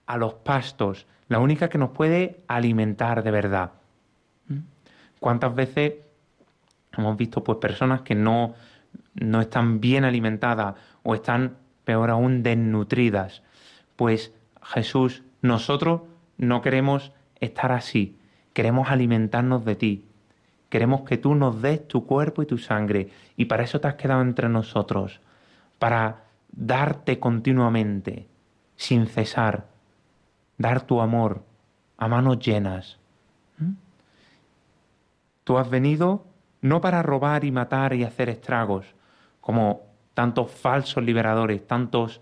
a 0.05 0.17
los 0.17 0.33
pastos, 0.33 1.05
la 1.27 1.39
única 1.39 1.69
que 1.69 1.77
nos 1.77 1.91
puede 1.91 2.41
alimentar 2.47 3.23
de 3.23 3.31
verdad. 3.31 3.71
¿Cuántas 5.19 5.55
veces 5.55 5.93
hemos 6.97 7.15
visto 7.15 7.43
pues 7.43 7.59
personas 7.59 8.01
que 8.01 8.15
no, 8.15 8.55
no 9.13 9.39
están 9.39 9.79
bien 9.79 10.03
alimentadas 10.03 10.75
o 11.03 11.15
están 11.15 11.55
peor 11.85 12.09
aún 12.09 12.43
desnutridas? 12.43 13.41
Pues 13.95 14.33
Jesús, 14.62 15.23
nosotros 15.43 16.01
no 16.38 16.62
queremos 16.62 17.12
estar 17.39 17.73
así, 17.73 18.17
queremos 18.53 18.89
alimentarnos 18.89 19.65
de 19.65 19.75
ti, 19.75 20.05
queremos 20.69 21.01
que 21.01 21.17
tú 21.17 21.35
nos 21.35 21.62
des 21.62 21.85
tu 21.88 22.07
cuerpo 22.07 22.41
y 22.41 22.45
tu 22.45 22.57
sangre. 22.57 23.09
Y 23.35 23.45
para 23.45 23.63
eso 23.63 23.79
te 23.79 23.89
has 23.89 23.95
quedado 23.95 24.21
entre 24.21 24.47
nosotros, 24.47 25.19
para 25.79 26.23
darte 26.50 27.19
continuamente, 27.19 28.27
sin 28.77 29.05
cesar, 29.05 29.67
dar 30.57 30.81
tu 30.81 31.01
amor 31.01 31.43
a 31.97 32.07
manos 32.07 32.39
llenas. 32.39 32.97
¿Mm? 33.57 33.73
Tú 35.43 35.57
has 35.57 35.69
venido 35.69 36.25
no 36.62 36.79
para 36.79 37.03
robar 37.03 37.43
y 37.43 37.51
matar 37.51 37.93
y 37.93 38.05
hacer 38.05 38.29
estragos, 38.29 38.95
como 39.41 39.81
tantos 40.13 40.51
falsos 40.51 41.03
liberadores, 41.03 41.67
tantos 41.67 42.21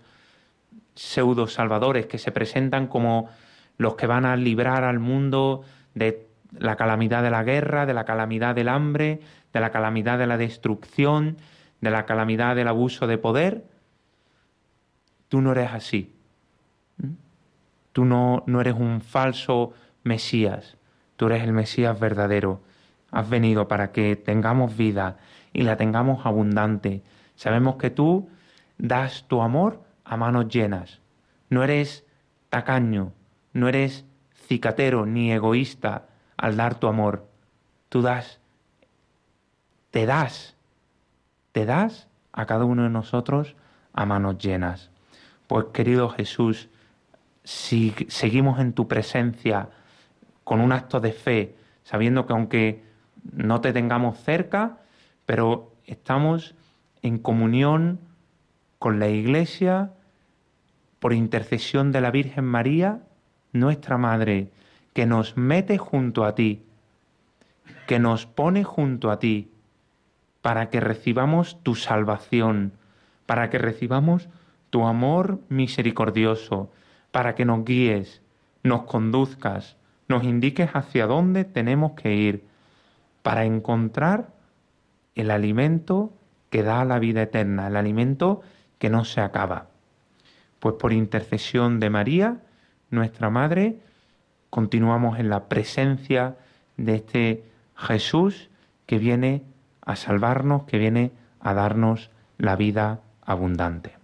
pseudo 0.94 1.46
salvadores 1.46 2.06
que 2.06 2.18
se 2.18 2.32
presentan 2.32 2.86
como 2.86 3.28
los 3.78 3.96
que 3.96 4.06
van 4.06 4.24
a 4.24 4.36
librar 4.36 4.84
al 4.84 4.98
mundo 4.98 5.62
de 5.94 6.28
la 6.58 6.76
calamidad 6.76 7.22
de 7.22 7.30
la 7.30 7.44
guerra, 7.44 7.86
de 7.86 7.94
la 7.94 8.04
calamidad 8.04 8.54
del 8.54 8.68
hambre, 8.68 9.20
de 9.52 9.60
la 9.60 9.70
calamidad 9.70 10.18
de 10.18 10.26
la 10.26 10.36
destrucción, 10.36 11.36
de 11.80 11.90
la 11.90 12.06
calamidad 12.06 12.56
del 12.56 12.68
abuso 12.68 13.06
de 13.06 13.18
poder. 13.18 13.64
Tú 15.28 15.40
no 15.40 15.52
eres 15.52 15.72
así. 15.72 16.14
¿Mm? 16.98 17.12
Tú 17.92 18.04
no, 18.04 18.44
no 18.46 18.60
eres 18.60 18.74
un 18.74 19.00
falso 19.00 19.72
Mesías, 20.04 20.76
tú 21.16 21.26
eres 21.26 21.44
el 21.44 21.52
Mesías 21.52 21.98
verdadero. 21.98 22.60
Has 23.10 23.28
venido 23.28 23.68
para 23.68 23.92
que 23.92 24.16
tengamos 24.16 24.76
vida 24.76 25.18
y 25.52 25.62
la 25.62 25.76
tengamos 25.76 26.24
abundante. 26.26 27.02
Sabemos 27.36 27.76
que 27.76 27.90
tú 27.90 28.28
das 28.78 29.24
tu 29.28 29.42
amor 29.42 29.82
a 30.12 30.16
manos 30.18 30.48
llenas. 30.48 31.00
No 31.48 31.64
eres 31.64 32.04
tacaño, 32.50 33.14
no 33.54 33.66
eres 33.66 34.04
cicatero 34.46 35.06
ni 35.06 35.32
egoísta 35.32 36.06
al 36.36 36.58
dar 36.58 36.74
tu 36.74 36.86
amor. 36.86 37.26
Tú 37.88 38.02
das, 38.02 38.38
te 39.90 40.04
das, 40.04 40.54
te 41.52 41.64
das 41.64 42.08
a 42.30 42.44
cada 42.44 42.66
uno 42.66 42.82
de 42.82 42.90
nosotros 42.90 43.56
a 43.94 44.04
manos 44.04 44.36
llenas. 44.36 44.90
Pues 45.46 45.68
querido 45.72 46.10
Jesús, 46.10 46.68
si 47.42 47.94
seguimos 48.08 48.60
en 48.60 48.74
tu 48.74 48.88
presencia 48.88 49.70
con 50.44 50.60
un 50.60 50.72
acto 50.72 51.00
de 51.00 51.12
fe, 51.12 51.56
sabiendo 51.84 52.26
que 52.26 52.32
aunque 52.34 52.84
no 53.32 53.62
te 53.62 53.72
tengamos 53.72 54.18
cerca, 54.18 54.76
pero 55.24 55.72
estamos 55.86 56.54
en 57.00 57.18
comunión 57.18 57.98
con 58.78 58.98
la 58.98 59.08
Iglesia 59.08 59.92
por 61.02 61.14
intercesión 61.14 61.90
de 61.90 62.00
la 62.00 62.12
Virgen 62.12 62.44
María, 62.44 63.00
nuestra 63.52 63.98
Madre, 63.98 64.52
que 64.92 65.04
nos 65.04 65.36
mete 65.36 65.76
junto 65.76 66.24
a 66.24 66.36
ti, 66.36 66.62
que 67.88 67.98
nos 67.98 68.26
pone 68.26 68.62
junto 68.62 69.10
a 69.10 69.18
ti, 69.18 69.50
para 70.42 70.70
que 70.70 70.78
recibamos 70.78 71.60
tu 71.64 71.74
salvación, 71.74 72.74
para 73.26 73.50
que 73.50 73.58
recibamos 73.58 74.28
tu 74.70 74.86
amor 74.86 75.40
misericordioso, 75.48 76.70
para 77.10 77.34
que 77.34 77.44
nos 77.44 77.64
guíes, 77.64 78.22
nos 78.62 78.82
conduzcas, 78.82 79.76
nos 80.06 80.22
indiques 80.22 80.70
hacia 80.72 81.08
dónde 81.08 81.42
tenemos 81.42 81.94
que 81.94 82.14
ir, 82.14 82.44
para 83.24 83.44
encontrar 83.44 84.28
el 85.16 85.32
alimento 85.32 86.12
que 86.48 86.62
da 86.62 86.84
la 86.84 87.00
vida 87.00 87.22
eterna, 87.22 87.66
el 87.66 87.74
alimento 87.74 88.42
que 88.78 88.88
no 88.88 89.04
se 89.04 89.20
acaba. 89.20 89.71
Pues 90.62 90.76
por 90.76 90.92
intercesión 90.92 91.80
de 91.80 91.90
María, 91.90 92.36
nuestra 92.88 93.30
Madre, 93.30 93.80
continuamos 94.48 95.18
en 95.18 95.28
la 95.28 95.48
presencia 95.48 96.36
de 96.76 96.94
este 96.94 97.44
Jesús 97.74 98.48
que 98.86 98.98
viene 98.98 99.42
a 99.80 99.96
salvarnos, 99.96 100.62
que 100.62 100.78
viene 100.78 101.10
a 101.40 101.52
darnos 101.52 102.12
la 102.38 102.54
vida 102.54 103.00
abundante. 103.22 104.01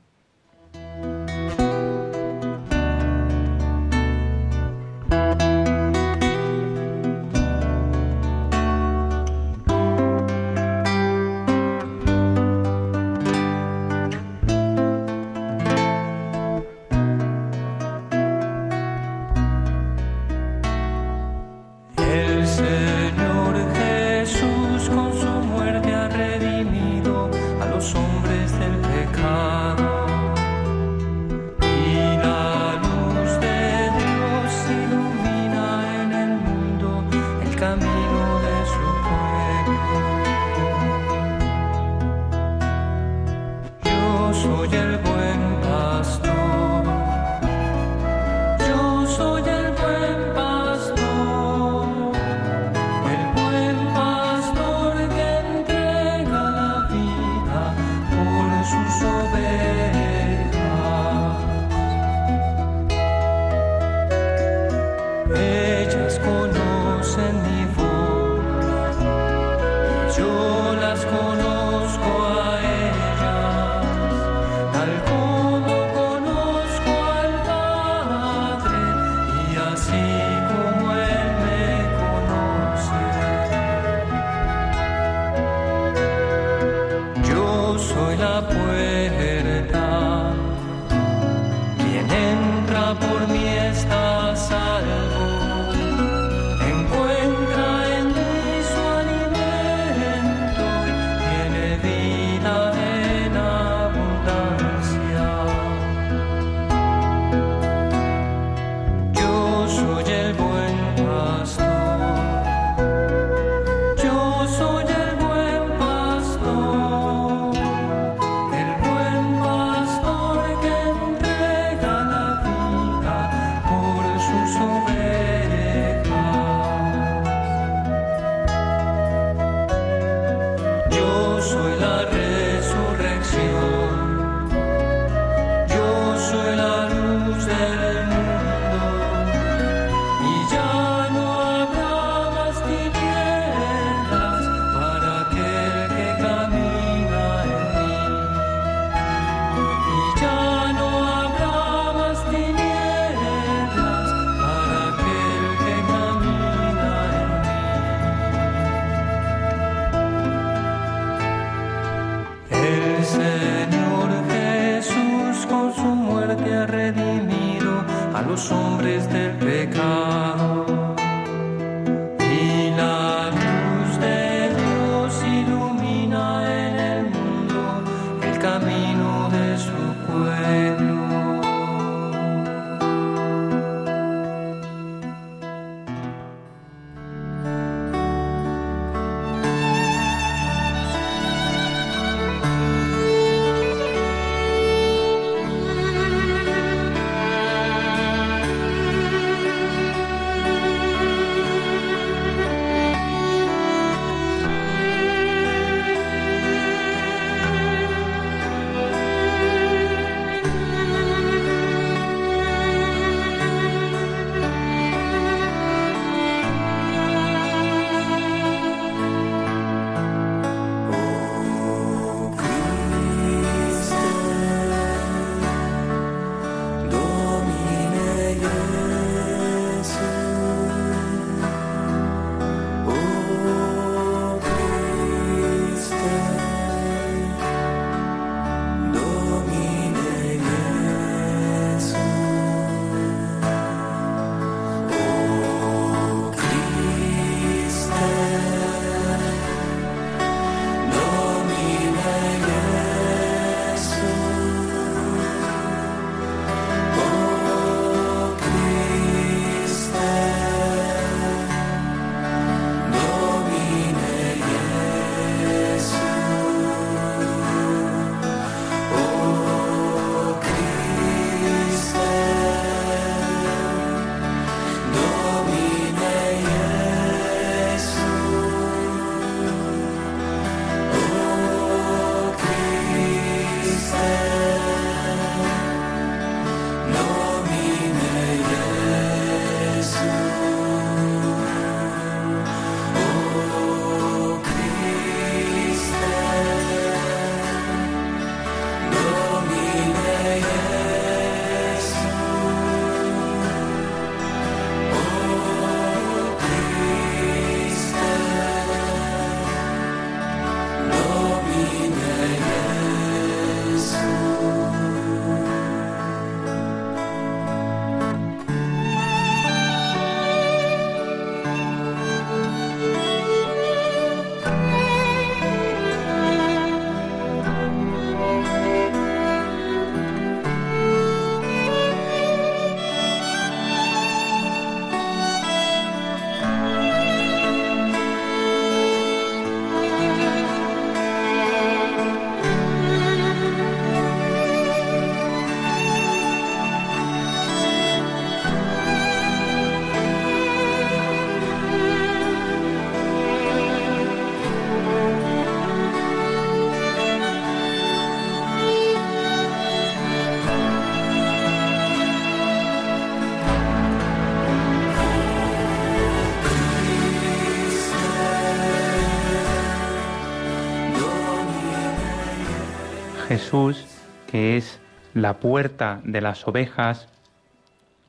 Jesús, 373.29 373.85
que 374.31 374.57
es 374.57 374.81
la 375.13 375.35
puerta 375.35 376.01
de 376.03 376.23
las 376.23 376.49
ovejas, 376.49 377.09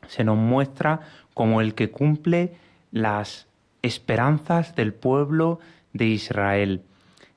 se 0.07 0.23
nos 0.23 0.37
muestra 0.37 1.01
como 1.33 1.59
el 1.59 1.75
que 1.75 1.91
cumple 1.91 2.53
las 2.93 3.45
esperanzas 3.81 4.75
del 4.75 4.93
pueblo 4.93 5.59
de 5.91 6.05
Israel. 6.05 6.83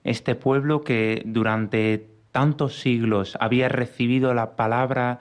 Este 0.05 0.37
pueblo 0.37 0.83
que 0.83 1.23
durante 1.27 2.07
tantos 2.31 2.79
siglos 2.79 3.37
había 3.40 3.68
recibido 3.68 4.33
la 4.33 4.55
palabra 4.55 5.18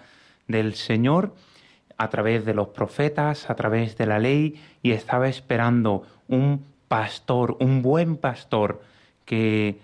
del 0.47 0.75
Señor 0.75 1.33
a 1.97 2.11
través 2.11 2.45
de 2.45 2.53
los 2.53 2.67
profetas, 2.67 3.49
a 3.49 3.55
través 3.55 3.97
de 3.97 4.05
la 4.05 4.19
ley, 4.19 4.61
y 4.83 4.91
estaba 4.91 5.29
esperando 5.29 6.03
un 6.27 6.63
pastor, 6.87 7.57
un 7.59 7.81
buen 7.81 8.17
pastor, 8.17 8.83
que 9.25 9.79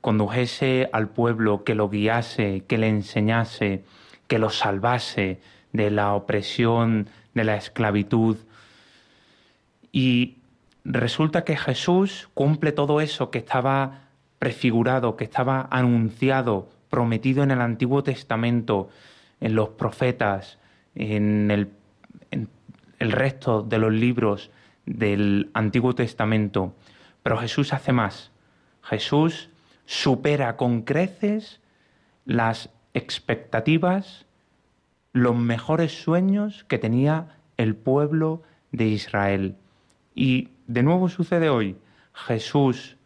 condujese 0.00 0.88
al 0.92 1.08
pueblo, 1.08 1.64
que 1.64 1.74
lo 1.74 1.88
guiase, 1.88 2.64
que 2.66 2.78
le 2.78 2.88
enseñase, 2.88 3.84
que 4.26 4.38
lo 4.38 4.50
salvase 4.50 5.40
de 5.72 5.90
la 5.90 6.14
opresión, 6.14 7.08
de 7.34 7.44
la 7.44 7.56
esclavitud. 7.56 8.36
Y 9.92 10.38
resulta 10.84 11.44
que 11.44 11.56
Jesús 11.56 12.28
cumple 12.34 12.72
todo 12.72 13.00
eso 13.00 13.30
que 13.30 13.38
estaba 13.38 14.08
prefigurado, 14.38 15.16
que 15.16 15.24
estaba 15.24 15.68
anunciado, 15.70 16.70
prometido 16.88 17.42
en 17.42 17.50
el 17.50 17.60
Antiguo 17.60 18.02
Testamento, 18.02 18.88
en 19.40 19.54
los 19.54 19.70
profetas, 19.70 20.58
en 20.94 21.50
el, 21.50 21.70
en 22.30 22.48
el 22.98 23.12
resto 23.12 23.62
de 23.62 23.78
los 23.78 23.92
libros 23.92 24.50
del 24.86 25.50
Antiguo 25.54 25.94
Testamento. 25.94 26.74
Pero 27.22 27.36
Jesús 27.38 27.72
hace 27.72 27.92
más. 27.92 28.30
Jesús 28.82 29.50
supera 29.90 30.56
con 30.56 30.82
creces 30.82 31.60
las 32.24 32.70
expectativas, 32.94 34.24
los 35.12 35.34
mejores 35.34 36.00
sueños 36.00 36.64
que 36.68 36.78
tenía 36.78 37.38
el 37.56 37.74
pueblo 37.74 38.44
de 38.70 38.86
Israel. 38.86 39.56
Y 40.14 40.50
de 40.68 40.84
nuevo 40.84 41.08
sucede 41.08 41.50
hoy. 41.50 41.76
Jesús 42.12 42.98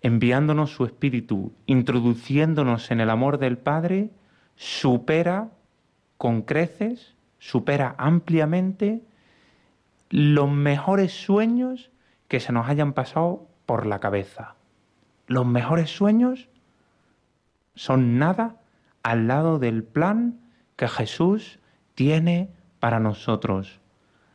enviándonos 0.00 0.70
su 0.70 0.84
espíritu, 0.84 1.52
introduciéndonos 1.66 2.92
en 2.92 3.00
el 3.00 3.10
amor 3.10 3.38
del 3.38 3.58
Padre, 3.58 4.10
supera 4.54 5.48
con 6.18 6.42
creces, 6.42 7.14
supera 7.40 7.96
ampliamente 7.98 9.02
los 10.08 10.48
mejores 10.48 11.12
sueños 11.12 11.90
que 12.28 12.38
se 12.38 12.52
nos 12.52 12.68
hayan 12.68 12.92
pasado 12.92 13.48
por 13.66 13.86
la 13.86 13.98
cabeza. 13.98 14.54
Los 15.32 15.46
mejores 15.46 15.88
sueños 15.88 16.50
son 17.74 18.18
nada 18.18 18.56
al 19.02 19.28
lado 19.28 19.58
del 19.58 19.82
plan 19.82 20.38
que 20.76 20.88
Jesús 20.88 21.58
tiene 21.94 22.50
para 22.80 23.00
nosotros, 23.00 23.80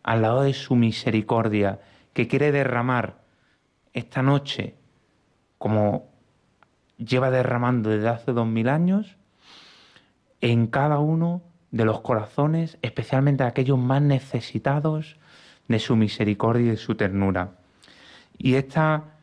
al 0.02 0.24
lado 0.24 0.42
de 0.42 0.56
su 0.56 0.76
misericordia, 0.76 1.82
que 2.14 2.28
quiere 2.28 2.52
derramar 2.52 3.22
esta 3.94 4.24
noche, 4.24 4.74
como 5.60 6.10
lleva 6.98 7.30
derramando 7.30 7.92
desde 7.92 8.10
hace 8.10 8.34
dos 8.34 8.48
mil 8.48 8.68
años, 8.68 9.18
en 10.42 10.66
cada 10.66 10.98
uno 10.98 11.44
de 11.70 11.86
los 11.86 12.02
corazones, 12.02 12.80
especialmente 12.82 13.44
aquellos 13.44 13.78
más 13.78 14.02
necesitados 14.02 15.20
de 15.68 15.78
su 15.78 15.96
misericordia 15.96 16.66
y 16.66 16.70
de 16.70 16.78
su 16.78 16.96
ternura. 16.96 17.52
Y 18.40 18.56
esta, 18.56 19.17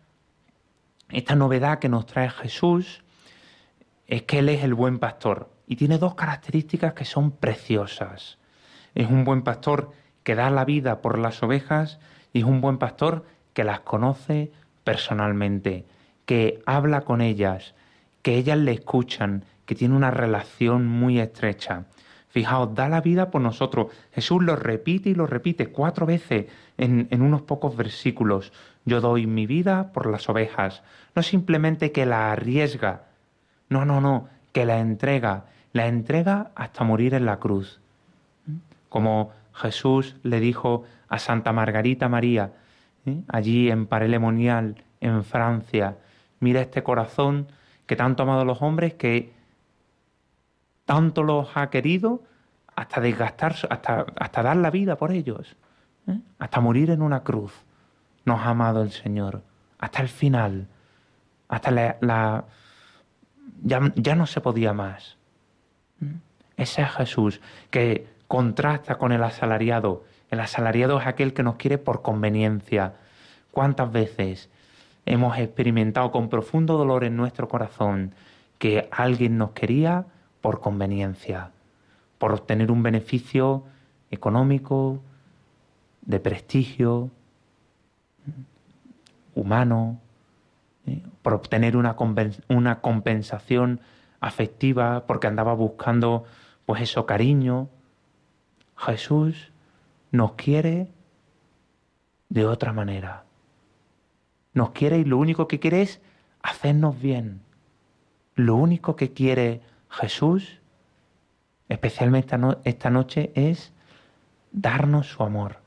esta 1.11 1.35
novedad 1.35 1.79
que 1.79 1.89
nos 1.89 2.07
trae 2.07 2.31
Jesús 2.31 3.03
es 4.07 4.23
que 4.23 4.41
Él 4.41 4.49
es 4.49 4.65
el 4.65 4.75
buen 4.75 4.99
pastor 4.99 5.51
y 5.67 5.77
tiene 5.77 5.99
dos 5.99 6.15
características 6.15 6.95
que 6.95 7.05
son 7.05 7.33
preciosas. 7.33 8.39
Es 8.95 9.09
un 9.09 9.25
buen 9.25 9.43
pastor 9.43 9.93
que 10.23 10.35
da 10.35 10.51
la 10.51 10.65
vida 10.65 11.03
por 11.03 11.19
las 11.19 11.43
ovejas 11.43 11.99
y 12.33 12.41
es 12.41 12.45
un 12.45 12.61
buen 12.61 12.79
pastor 12.79 13.25
que 13.53 13.65
las 13.65 13.81
conoce 13.81 14.53
personalmente, 14.83 15.87
que 16.27 16.63
habla 16.67 17.03
con 17.03 17.21
ellas, 17.21 17.75
que 18.23 18.37
ellas 18.37 18.59
le 18.59 18.73
escuchan, 18.73 19.45
que 19.67 19.75
tiene 19.75 19.95
una 19.95 20.11
relación 20.11 20.87
muy 20.87 21.21
estrecha. 21.21 21.87
Fijaos, 22.29 22.75
da 22.75 22.89
la 22.89 23.01
vida 23.01 23.31
por 23.31 23.41
nosotros. 23.41 23.93
Jesús 24.13 24.43
lo 24.43 24.57
repite 24.57 25.11
y 25.11 25.15
lo 25.15 25.27
repite 25.27 25.69
cuatro 25.69 26.05
veces 26.05 26.47
en, 26.77 27.07
en, 27.11 27.23
unos 27.23 27.43
pocos 27.43 27.77
versículos. 27.77 28.53
Yo 28.85 29.01
doy 29.01 29.27
mi 29.27 29.47
vida 29.47 29.93
por 29.93 30.07
las 30.07 30.29
ovejas. 30.29 30.83
No 31.15 31.23
simplemente 31.23 31.93
que 31.93 32.07
la 32.07 32.33
arriesga, 32.33 33.05
no, 33.69 33.85
no, 33.85 34.01
no, 34.01 34.29
que 34.53 34.67
la 34.67 34.79
entrega, 34.79 35.47
la 35.73 35.87
entrega 35.87 36.51
hasta 36.55 36.85
morir 36.85 37.15
en 37.15 37.27
la 37.27 37.39
cruz. 37.39 37.81
Como 38.89 39.33
Jesús 39.55 40.17
le 40.23 40.41
dijo 40.41 40.85
a 41.09 41.19
Santa 41.19 41.53
Margarita 41.53 42.09
María, 42.09 42.53
¿eh? 43.07 43.23
allí 43.29 43.71
en 43.71 43.87
Parelemonial, 43.87 44.85
en 45.01 45.25
Francia, 45.25 45.97
mira 46.41 46.61
este 46.61 46.83
corazón 46.83 47.49
que 47.87 47.97
tanto 47.97 48.23
ha 48.23 48.27
amado 48.27 48.45
los 48.45 48.63
hombres 48.63 48.95
que 48.95 49.33
tanto 50.85 51.23
los 51.23 51.57
ha 51.57 51.71
querido 51.71 52.23
hasta 52.77 53.01
desgastar, 53.01 53.55
hasta, 53.71 54.07
hasta 54.17 54.43
dar 54.43 54.57
la 54.57 54.71
vida 54.71 54.97
por 54.97 55.13
ellos, 55.13 55.57
¿eh? 56.07 56.19
hasta 56.39 56.61
morir 56.61 56.91
en 56.91 57.03
una 57.03 57.23
cruz. 57.23 57.64
Nos 58.25 58.41
ha 58.41 58.51
amado 58.51 58.83
el 58.83 58.91
Señor, 58.91 59.43
hasta 59.79 60.03
el 60.03 60.09
final, 60.09 60.69
hasta 61.49 61.71
la... 61.71 62.45
ya, 63.63 63.93
ya, 63.97 64.15
no 64.15 64.27
se 64.27 64.41
podía 64.41 64.73
más. 64.73 65.17
Ese 66.57 66.83
es 66.83 66.91
Jesús 66.93 67.41
que 67.71 68.07
contrasta 68.29 68.97
con 68.97 69.13
el 69.13 69.23
asalariado. 69.23 70.05
El 70.31 70.41
asalariado 70.41 71.01
es 71.01 71.07
aquel 71.07 71.35
que 71.35 71.43
nos 71.43 71.57
quiere 71.57 71.79
por 71.79 72.03
conveniencia. 72.03 72.95
¿Cuántas 73.51 73.93
veces 73.93 74.49
hemos 75.07 75.39
experimentado 75.39 76.11
con 76.11 76.29
profundo 76.29 76.77
dolor 76.77 77.05
en 77.05 77.17
nuestro 77.17 77.49
corazón 77.49 78.15
que 78.59 78.89
alguien 78.91 79.37
nos 79.39 79.51
quería 79.51 80.07
por 80.41 80.61
conveniencia, 80.61 81.51
por 82.19 82.33
obtener 82.33 82.71
un 82.71 82.83
beneficio 82.83 83.65
económico, 84.11 85.01
de 86.03 86.21
prestigio, 86.21 87.11
humano, 89.35 90.01
¿eh? 90.87 91.03
por 91.23 91.35
obtener 91.35 91.77
una, 91.77 91.97
una 92.49 92.81
compensación 92.81 93.81
afectiva, 94.21 95.07
porque 95.07 95.27
andaba 95.27 95.55
buscando 95.55 96.25
pues 96.67 96.83
eso, 96.83 97.07
cariño. 97.07 97.69
Jesús 98.77 99.53
nos 100.11 100.33
quiere 100.33 100.89
de 102.29 102.47
otra 102.47 102.73
manera. 102.73 103.25
Nos 104.53 104.71
quiere 104.71 104.99
y 104.99 105.05
lo 105.05 105.19
único 105.19 105.49
que 105.49 105.61
quiere 105.61 105.83
es 105.83 106.01
hacernos 106.43 107.01
bien. 107.01 107.41
Lo 108.35 108.57
único 108.57 108.97
que 108.97 109.13
quiere 109.13 109.61
Jesús, 109.89 110.61
especialmente 111.69 112.37
esta 112.65 112.91
noche, 112.91 113.33
es 113.35 113.73
darnos 114.53 115.09
su 115.09 115.23
amor. 115.23 115.59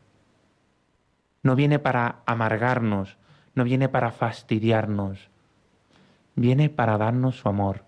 No 1.44 1.56
viene 1.56 1.80
para 1.80 2.20
amargarnos, 2.26 3.18
no 3.58 3.64
viene 3.64 3.90
para 3.90 4.12
fastidiarnos, 4.12 5.30
viene 6.36 6.70
para 6.70 7.00
darnos 7.00 7.40
su 7.40 7.50
amor. 7.50 7.86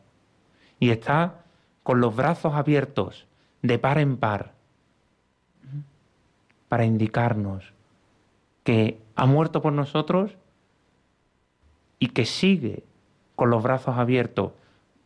Y 0.79 0.89
está 0.89 1.43
con 1.84 2.01
los 2.01 2.15
brazos 2.15 2.55
abiertos, 2.55 3.27
de 3.62 3.77
par 3.77 3.99
en 3.99 4.17
par, 4.17 4.53
para 6.69 6.86
indicarnos 6.86 7.71
que 8.63 8.99
ha 9.15 9.27
muerto 9.27 9.62
por 9.62 9.71
nosotros 9.71 10.38
y 11.99 12.08
que 12.08 12.25
sigue 12.25 12.84
con 13.36 13.51
los 13.51 13.62
brazos 13.62 13.95
abiertos 13.95 14.53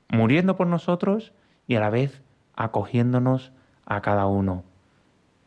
muriendo 0.08 0.56
por 0.56 0.67
nosotros 0.67 1.34
y 1.67 1.76
a 1.76 1.82
la 1.82 1.89
vez 1.89 2.21
acogiéndonos 2.56 3.52
a 3.86 4.02
cada 4.02 4.28
uno. 4.28 4.63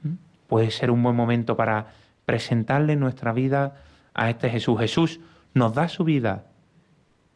¿Mm? 0.02 0.14
Puede 0.46 0.70
ser 0.70 0.90
un 0.90 1.02
buen 1.02 1.16
momento 1.16 1.56
para 1.56 1.86
presentarle 2.26 2.96
nuestra 2.96 3.32
vida 3.32 3.76
a 4.16 4.30
este 4.30 4.50
Jesús. 4.50 4.78
Jesús 4.80 5.20
nos 5.54 5.74
da 5.74 5.88
su 5.88 6.02
vida 6.02 6.46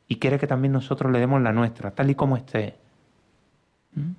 y 0.08 0.16
quiere 0.16 0.38
que 0.38 0.46
también 0.46 0.72
nosotros 0.72 1.12
le 1.12 1.20
demos 1.20 1.40
la 1.40 1.52
nuestra, 1.52 1.92
tal 1.92 2.10
y 2.10 2.14
como 2.14 2.36
esté. 2.36 2.78
¿Mm? 3.94 4.12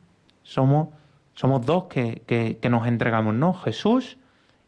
Somos, 0.44 0.90
somos 1.34 1.66
dos 1.66 1.86
que, 1.86 2.22
que, 2.26 2.58
que 2.62 2.70
nos 2.70 2.88
entregamos, 2.88 3.34
¿no? 3.34 3.54
Jesús 3.54 4.18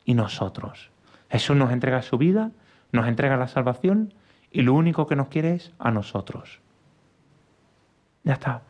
y 0.03 0.15
nosotros. 0.15 0.89
Jesús 1.29 1.55
nos 1.55 1.71
entrega 1.71 2.01
su 2.01 2.17
vida, 2.17 2.51
nos 2.91 3.07
entrega 3.07 3.37
la 3.37 3.47
salvación 3.47 4.13
y 4.51 4.63
lo 4.63 4.73
único 4.73 5.07
que 5.07 5.15
nos 5.15 5.29
quiere 5.29 5.53
es 5.53 5.71
a 5.79 5.91
nosotros. 5.91 6.59
Ya 8.23 8.33
está. 8.33 8.61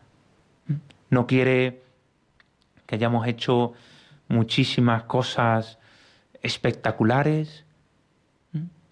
No 1.09 1.27
quiere 1.27 1.83
que 2.85 2.95
hayamos 2.95 3.27
hecho 3.27 3.73
muchísimas 4.27 5.03
cosas 5.03 5.77
espectaculares. 6.41 7.65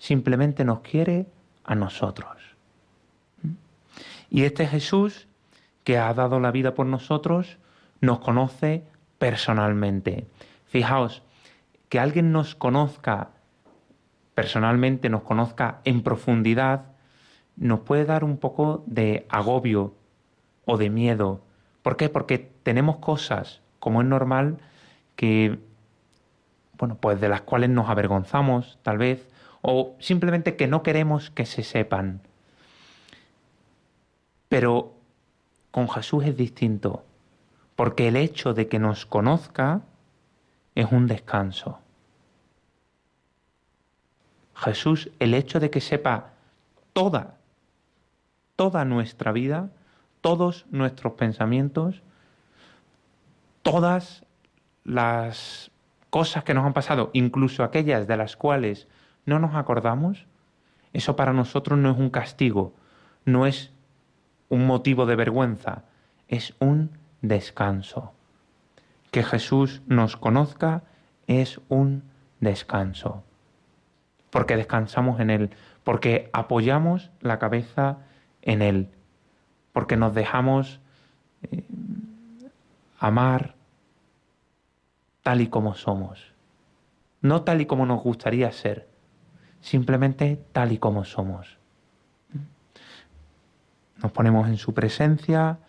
Simplemente 0.01 0.65
nos 0.65 0.79
quiere 0.79 1.27
a 1.63 1.75
nosotros. 1.75 2.35
Y 4.31 4.45
este 4.45 4.65
Jesús 4.65 5.27
que 5.83 5.99
ha 5.99 6.11
dado 6.15 6.39
la 6.39 6.49
vida 6.49 6.73
por 6.73 6.87
nosotros 6.87 7.59
nos 7.99 8.17
conoce 8.17 8.83
personalmente. 9.19 10.25
Fijaos, 10.65 11.21
que 11.87 11.99
alguien 11.99 12.31
nos 12.31 12.55
conozca 12.55 13.29
personalmente, 14.33 15.07
nos 15.09 15.21
conozca 15.21 15.81
en 15.83 16.01
profundidad, 16.01 16.85
nos 17.55 17.81
puede 17.81 18.05
dar 18.05 18.23
un 18.23 18.37
poco 18.37 18.83
de 18.87 19.27
agobio, 19.29 19.93
o 20.65 20.77
de 20.77 20.89
miedo. 20.89 21.41
¿Por 21.83 21.95
qué? 21.95 22.09
Porque 22.09 22.51
tenemos 22.63 22.97
cosas, 22.97 23.61
como 23.79 24.01
es 24.01 24.07
normal, 24.07 24.57
que, 25.15 25.59
bueno, 26.77 26.95
pues 26.95 27.19
de 27.21 27.29
las 27.29 27.41
cuales 27.41 27.69
nos 27.69 27.89
avergonzamos, 27.89 28.79
tal 28.81 28.97
vez, 28.97 29.27
o 29.61 29.95
simplemente 29.99 30.55
que 30.55 30.67
no 30.67 30.83
queremos 30.83 31.29
que 31.31 31.45
se 31.45 31.63
sepan. 31.63 32.21
Pero 34.49 34.93
con 35.71 35.89
Jesús 35.89 36.25
es 36.25 36.35
distinto, 36.35 37.03
porque 37.75 38.07
el 38.07 38.15
hecho 38.15 38.53
de 38.53 38.67
que 38.67 38.79
nos 38.79 39.05
conozca 39.05 39.81
es 40.75 40.91
un 40.91 41.07
descanso. 41.07 41.79
Jesús, 44.55 45.09
el 45.19 45.33
hecho 45.33 45.59
de 45.59 45.69
que 45.69 45.81
sepa 45.81 46.33
toda, 46.93 47.37
toda 48.55 48.85
nuestra 48.85 49.31
vida, 49.31 49.71
todos 50.21 50.65
nuestros 50.69 51.13
pensamientos, 51.13 52.03
todas 53.63 54.23
las 54.83 55.71
cosas 56.09 56.43
que 56.43 56.53
nos 56.53 56.65
han 56.65 56.73
pasado, 56.73 57.09
incluso 57.13 57.63
aquellas 57.63 58.07
de 58.07 58.17
las 58.17 58.35
cuales 58.35 58.87
no 59.25 59.39
nos 59.39 59.55
acordamos, 59.55 60.25
eso 60.93 61.15
para 61.15 61.33
nosotros 61.33 61.79
no 61.79 61.91
es 61.91 61.97
un 61.97 62.09
castigo, 62.09 62.73
no 63.25 63.45
es 63.45 63.71
un 64.49 64.65
motivo 64.65 65.05
de 65.05 65.15
vergüenza, 65.15 65.83
es 66.27 66.53
un 66.59 66.91
descanso. 67.21 68.13
Que 69.11 69.23
Jesús 69.23 69.81
nos 69.87 70.17
conozca 70.17 70.83
es 71.27 71.61
un 71.69 72.03
descanso, 72.39 73.23
porque 74.29 74.55
descansamos 74.57 75.19
en 75.19 75.29
Él, 75.29 75.49
porque 75.83 76.29
apoyamos 76.33 77.11
la 77.21 77.39
cabeza 77.39 77.99
en 78.41 78.61
Él 78.61 78.89
porque 79.73 79.95
nos 79.95 80.13
dejamos 80.13 80.79
eh, 81.43 81.63
amar 82.99 83.55
tal 85.23 85.41
y 85.41 85.47
como 85.47 85.75
somos. 85.75 86.33
No 87.21 87.43
tal 87.43 87.61
y 87.61 87.65
como 87.65 87.85
nos 87.85 88.01
gustaría 88.01 88.51
ser, 88.51 88.87
simplemente 89.61 90.43
tal 90.51 90.71
y 90.71 90.77
como 90.77 91.05
somos. 91.05 91.57
Nos 94.01 94.11
ponemos 94.11 94.47
en 94.47 94.57
su 94.57 94.73
presencia, 94.73 95.59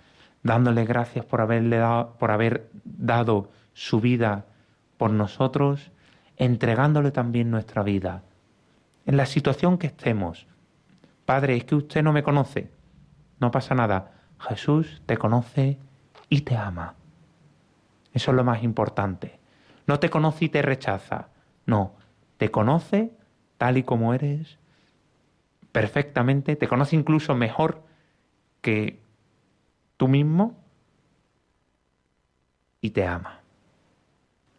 dándole 0.42 0.84
gracias 0.84 1.24
por, 1.24 1.40
haberle 1.40 1.76
dado, 1.76 2.14
por 2.18 2.30
haber 2.30 2.70
dado 2.84 3.50
su 3.74 4.00
vida 4.00 4.46
por 4.96 5.10
nosotros, 5.10 5.92
entregándole 6.36 7.10
también 7.10 7.50
nuestra 7.50 7.82
vida, 7.82 8.22
en 9.06 9.16
la 9.16 9.26
situación 9.26 9.78
que 9.78 9.88
estemos. 9.88 10.46
Padre, 11.26 11.56
es 11.56 11.64
que 11.64 11.74
usted 11.74 12.02
no 12.02 12.12
me 12.12 12.22
conoce. 12.22 12.70
No 13.38 13.50
pasa 13.50 13.74
nada. 13.74 14.12
Jesús 14.38 15.02
te 15.06 15.16
conoce 15.16 15.78
y 16.28 16.42
te 16.42 16.56
ama. 16.56 16.94
Eso 18.12 18.30
es 18.30 18.36
lo 18.36 18.44
más 18.44 18.62
importante. 18.62 19.38
No 19.86 19.98
te 19.98 20.10
conoce 20.10 20.46
y 20.46 20.48
te 20.48 20.62
rechaza. 20.62 21.28
No, 21.66 21.94
te 22.38 22.50
conoce 22.50 23.12
tal 23.62 23.78
y 23.78 23.84
como 23.84 24.12
eres 24.12 24.58
perfectamente, 25.70 26.56
te 26.56 26.66
conoce 26.66 26.96
incluso 26.96 27.36
mejor 27.36 27.84
que 28.60 28.98
tú 29.96 30.08
mismo 30.08 30.60
y 32.80 32.90
te 32.90 33.06
ama. 33.06 33.38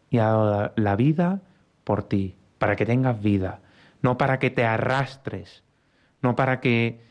Y 0.08 0.20
ha 0.20 0.24
dado 0.28 0.72
la 0.76 0.96
vida 0.96 1.42
por 1.84 2.04
ti, 2.04 2.34
para 2.56 2.76
que 2.76 2.86
tengas 2.86 3.22
vida, 3.22 3.60
no 4.00 4.16
para 4.16 4.38
que 4.38 4.48
te 4.48 4.64
arrastres, 4.64 5.64
no 6.22 6.34
para 6.34 6.60
que 6.60 7.02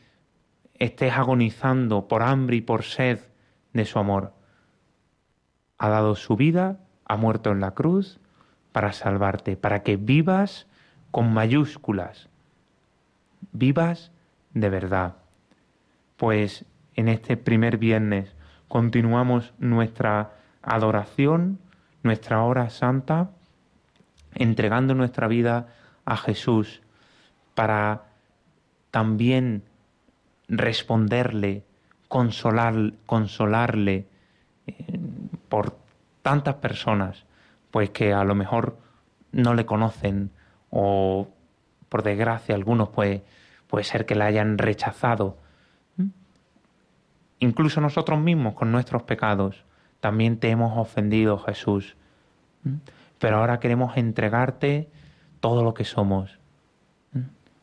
estés 0.80 1.12
agonizando 1.12 2.08
por 2.08 2.24
hambre 2.24 2.56
y 2.56 2.60
por 2.60 2.82
sed 2.82 3.20
de 3.72 3.84
su 3.84 4.00
amor. 4.00 4.34
Ha 5.78 5.90
dado 5.90 6.16
su 6.16 6.34
vida, 6.34 6.80
ha 7.04 7.16
muerto 7.16 7.52
en 7.52 7.60
la 7.60 7.70
cruz 7.70 8.18
para 8.72 8.92
salvarte, 8.92 9.56
para 9.56 9.84
que 9.84 9.96
vivas 9.96 10.66
con 11.14 11.32
mayúsculas, 11.32 12.28
vivas 13.52 14.10
de 14.52 14.68
verdad. 14.68 15.14
Pues 16.16 16.64
en 16.96 17.08
este 17.08 17.36
primer 17.36 17.78
viernes 17.78 18.34
continuamos 18.66 19.54
nuestra 19.60 20.32
adoración, 20.60 21.60
nuestra 22.02 22.42
hora 22.42 22.68
santa, 22.68 23.30
entregando 24.34 24.96
nuestra 24.96 25.28
vida 25.28 25.68
a 26.04 26.16
Jesús 26.16 26.82
para 27.54 28.06
también 28.90 29.62
responderle, 30.48 31.62
consolar, 32.08 32.92
consolarle 33.06 34.08
eh, 34.66 34.98
por 35.48 35.78
tantas 36.22 36.56
personas, 36.56 37.24
pues 37.70 37.90
que 37.90 38.12
a 38.12 38.24
lo 38.24 38.34
mejor 38.34 38.76
no 39.30 39.54
le 39.54 39.64
conocen 39.64 40.32
o 40.76 41.28
por 41.88 42.02
desgracia 42.02 42.56
algunos 42.56 42.88
pues 42.88 43.22
puede 43.68 43.84
ser 43.84 44.06
que 44.06 44.16
la 44.16 44.26
hayan 44.26 44.58
rechazado. 44.58 45.38
Incluso 47.38 47.80
nosotros 47.80 48.18
mismos 48.18 48.54
con 48.54 48.72
nuestros 48.72 49.04
pecados 49.04 49.64
también 50.00 50.38
te 50.38 50.50
hemos 50.50 50.76
ofendido, 50.76 51.38
Jesús. 51.38 51.96
Pero 53.20 53.38
ahora 53.38 53.60
queremos 53.60 53.96
entregarte 53.96 54.90
todo 55.38 55.62
lo 55.62 55.74
que 55.74 55.84
somos. 55.84 56.40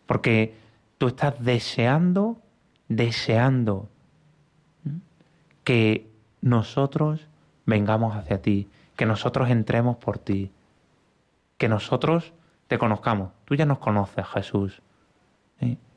Porque 0.05 0.55
tú 0.97 1.07
estás 1.07 1.43
deseando, 1.43 2.37
deseando 2.87 3.89
que 5.65 6.09
nosotros 6.39 7.27
vengamos 7.65 8.15
hacia 8.15 8.41
ti, 8.41 8.69
que 8.95 9.05
nosotros 9.05 9.49
entremos 9.49 9.97
por 9.97 10.17
ti, 10.17 10.51
que 11.57 11.67
nosotros 11.67 12.33
te 12.71 12.77
conozcamos. 12.77 13.33
Tú 13.43 13.55
ya 13.55 13.65
nos 13.65 13.79
conoces, 13.79 14.25
Jesús, 14.27 14.81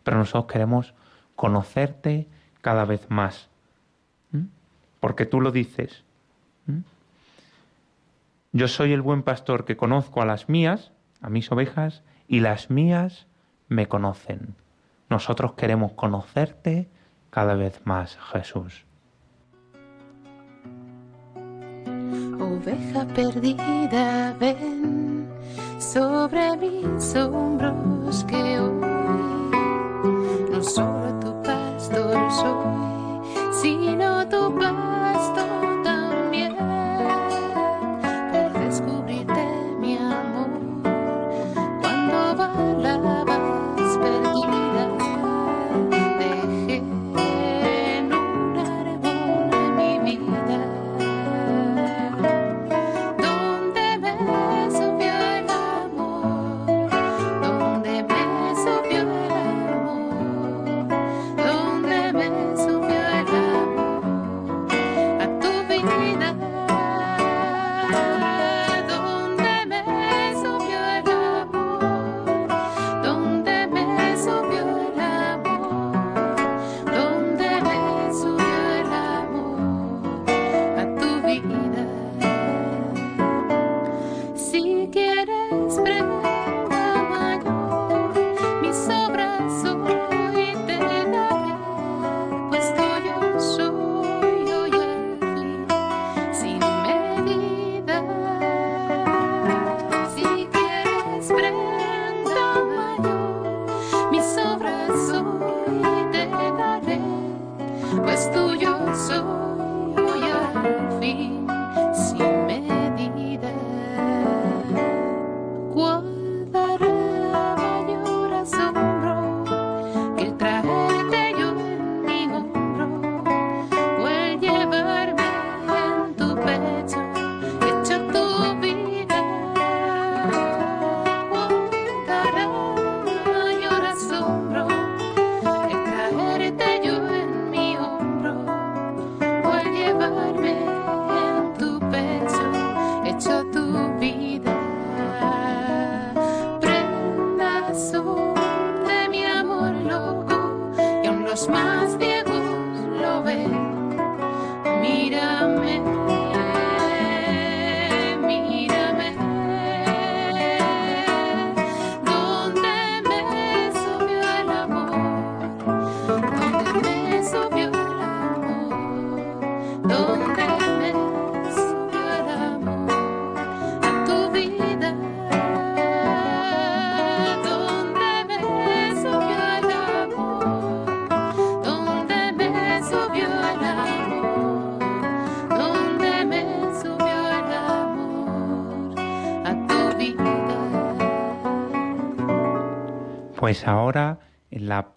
pero 0.03 0.17
nosotros 0.17 0.53
queremos 0.53 0.93
conocerte 1.37 2.27
cada 2.63 2.85
vez 2.85 3.09
más, 3.11 3.49
porque 4.99 5.25
tú 5.25 5.41
lo 5.41 5.53
dices. 5.53 6.03
Yo 8.51 8.67
soy 8.67 8.93
el 8.93 9.03
buen 9.03 9.23
pastor 9.23 9.65
que 9.65 9.77
conozco 9.77 10.21
a 10.21 10.27
las 10.27 10.49
mías, 10.49 10.91
a 11.23 11.31
mis 11.31 11.53
ovejas, 11.53 12.03
y 12.27 12.41
las 12.41 12.71
mías 12.71 13.29
me 13.69 13.87
conocen. 13.87 14.57
Nosotros 15.09 15.53
queremos 15.53 15.93
conocerte 15.93 16.89
cada 17.31 17.55
vez 17.55 17.83
más, 17.85 18.19
Jesús. 18.33 18.85
Oveja 22.41 23.07
perdida, 23.15 24.35
ven 24.41 25.24
sobre 25.79 26.57
mis 26.57 27.15
hombros 27.15 28.25
que 28.25 28.61
hoy 28.61 28.81
no 30.51 30.63
solo 30.63 31.19
tu 31.21 31.43
pastor 31.43 32.31
soy, 32.31 33.53
sino 33.53 34.27
tu 34.29 34.55
pastor. 34.55 35.04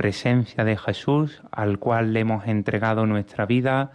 Presencia 0.08 0.64
de 0.64 0.78
Jesús, 0.78 1.42
al 1.52 1.80
cual 1.80 2.14
le 2.14 2.22
hemos 2.22 2.48
entregado 2.48 3.06
nuestra 3.06 3.46
vida, 3.46 3.92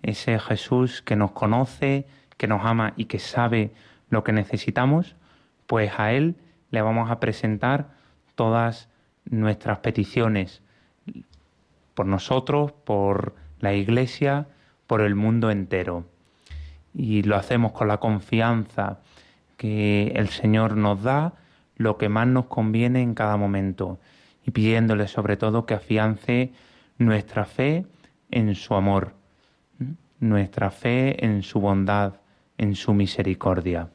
ese 0.00 0.38
Jesús 0.38 1.02
que 1.02 1.16
nos 1.16 1.32
conoce, 1.32 2.06
que 2.36 2.46
nos 2.46 2.64
ama 2.64 2.92
y 2.96 3.06
que 3.06 3.18
sabe 3.18 3.72
lo 4.10 4.22
que 4.22 4.30
necesitamos, 4.30 5.16
pues 5.66 5.90
a 5.98 6.12
Él 6.12 6.36
le 6.70 6.82
vamos 6.82 7.10
a 7.10 7.18
presentar 7.18 7.88
todas 8.36 8.88
nuestras 9.24 9.78
peticiones 9.78 10.62
por 11.94 12.06
nosotros, 12.06 12.70
por 12.70 13.34
la 13.58 13.72
Iglesia, 13.72 14.46
por 14.86 15.00
el 15.00 15.16
mundo 15.16 15.50
entero. 15.50 16.04
Y 16.94 17.24
lo 17.24 17.34
hacemos 17.34 17.72
con 17.72 17.88
la 17.88 17.96
confianza 17.96 19.00
que 19.56 20.12
el 20.14 20.28
Señor 20.28 20.76
nos 20.76 21.02
da 21.02 21.32
lo 21.74 21.98
que 21.98 22.08
más 22.08 22.28
nos 22.28 22.46
conviene 22.46 23.02
en 23.02 23.14
cada 23.14 23.36
momento 23.36 23.98
pidiéndole 24.52 25.08
sobre 25.08 25.36
todo 25.36 25.66
que 25.66 25.74
afiance 25.74 26.52
nuestra 26.98 27.44
fe 27.44 27.86
en 28.30 28.54
su 28.54 28.74
amor, 28.74 29.14
nuestra 30.18 30.70
fe 30.70 31.24
en 31.24 31.42
su 31.42 31.60
bondad, 31.60 32.14
en 32.58 32.74
su 32.74 32.94
misericordia. 32.94 33.88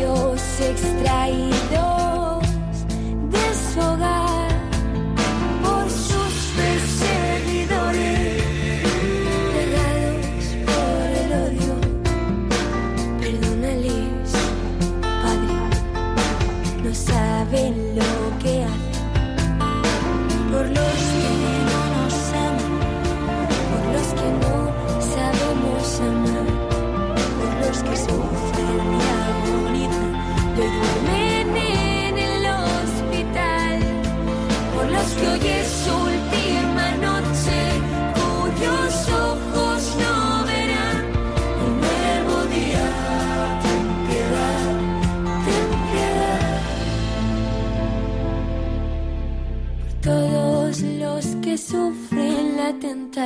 Dios 0.00 0.60
extraído. 0.60 1.89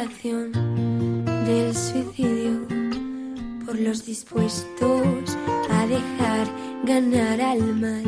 del 0.06 1.74
suicidio 1.74 2.66
por 3.64 3.78
los 3.78 4.04
dispuestos 4.04 5.38
a 5.70 5.86
dejar 5.86 6.46
ganar 6.84 7.40
al 7.40 7.74
mal. 7.74 8.04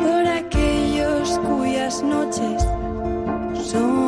Por 0.00 0.26
aquellos 0.28 1.40
cuyas 1.40 2.02
noches 2.04 2.62
son 3.68 4.07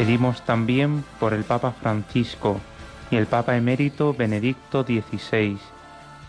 Pedimos 0.00 0.40
también 0.46 1.04
por 1.18 1.34
el 1.34 1.44
Papa 1.44 1.72
Francisco 1.72 2.58
y 3.10 3.16
el 3.16 3.26
Papa 3.26 3.58
emérito 3.58 4.14
Benedicto 4.14 4.82
XVI, 4.82 5.58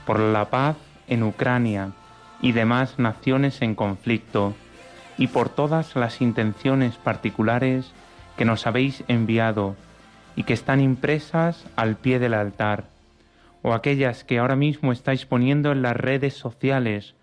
por 0.05 0.19
la 0.19 0.49
paz 0.49 0.75
en 1.07 1.23
Ucrania 1.23 1.93
y 2.41 2.51
demás 2.51 2.99
naciones 2.99 3.61
en 3.61 3.75
conflicto, 3.75 4.55
y 5.17 5.27
por 5.27 5.47
todas 5.47 5.95
las 5.95 6.19
intenciones 6.19 6.97
particulares 6.97 7.93
que 8.35 8.43
nos 8.43 8.67
habéis 8.67 9.05
enviado 9.07 9.77
y 10.35 10.43
que 10.43 10.51
están 10.51 10.81
impresas 10.81 11.65
al 11.77 11.95
pie 11.95 12.19
del 12.19 12.33
altar, 12.33 12.89
o 13.61 13.73
aquellas 13.73 14.25
que 14.25 14.39
ahora 14.39 14.57
mismo 14.57 14.91
estáis 14.91 15.25
poniendo 15.25 15.71
en 15.71 15.81
las 15.81 15.95
redes 15.95 16.33
sociales, 16.33 17.15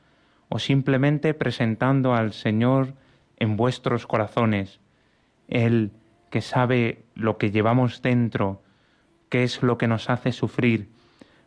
o 0.49 0.59
simplemente 0.59 1.35
presentando 1.35 2.15
al 2.15 2.33
Señor 2.33 2.95
en 3.37 3.59
vuestros 3.59 4.07
corazones, 4.07 4.81
Él 5.49 5.91
que 6.31 6.41
sabe 6.41 7.05
lo 7.15 7.39
que 7.39 7.51
llevamos 7.51 8.03
dentro, 8.03 8.63
qué 9.29 9.45
es 9.45 9.63
lo 9.63 9.79
que 9.79 9.89
nos 9.89 10.11
hace 10.11 10.33
sufrir, 10.33 10.89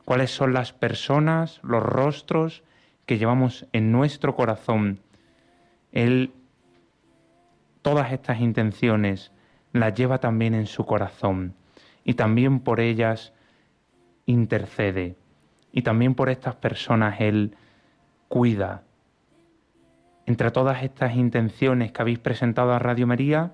cuáles 0.05 0.31
son 0.31 0.53
las 0.53 0.73
personas, 0.73 1.59
los 1.63 1.83
rostros 1.83 2.63
que 3.05 3.17
llevamos 3.17 3.65
en 3.73 3.91
nuestro 3.91 4.35
corazón. 4.35 4.99
Él 5.91 6.33
todas 7.81 8.11
estas 8.11 8.39
intenciones 8.39 9.31
las 9.73 9.93
lleva 9.93 10.19
también 10.19 10.53
en 10.53 10.67
su 10.67 10.85
corazón 10.85 11.55
y 12.03 12.13
también 12.13 12.59
por 12.59 12.79
ellas 12.79 13.33
intercede 14.25 15.15
y 15.71 15.81
también 15.81 16.15
por 16.15 16.29
estas 16.29 16.55
personas 16.55 17.19
Él 17.21 17.55
cuida. 18.27 18.83
Entre 20.25 20.51
todas 20.51 20.83
estas 20.83 21.15
intenciones 21.15 21.91
que 21.91 22.01
habéis 22.01 22.19
presentado 22.19 22.73
a 22.73 22.79
Radio 22.79 23.07
María, 23.07 23.51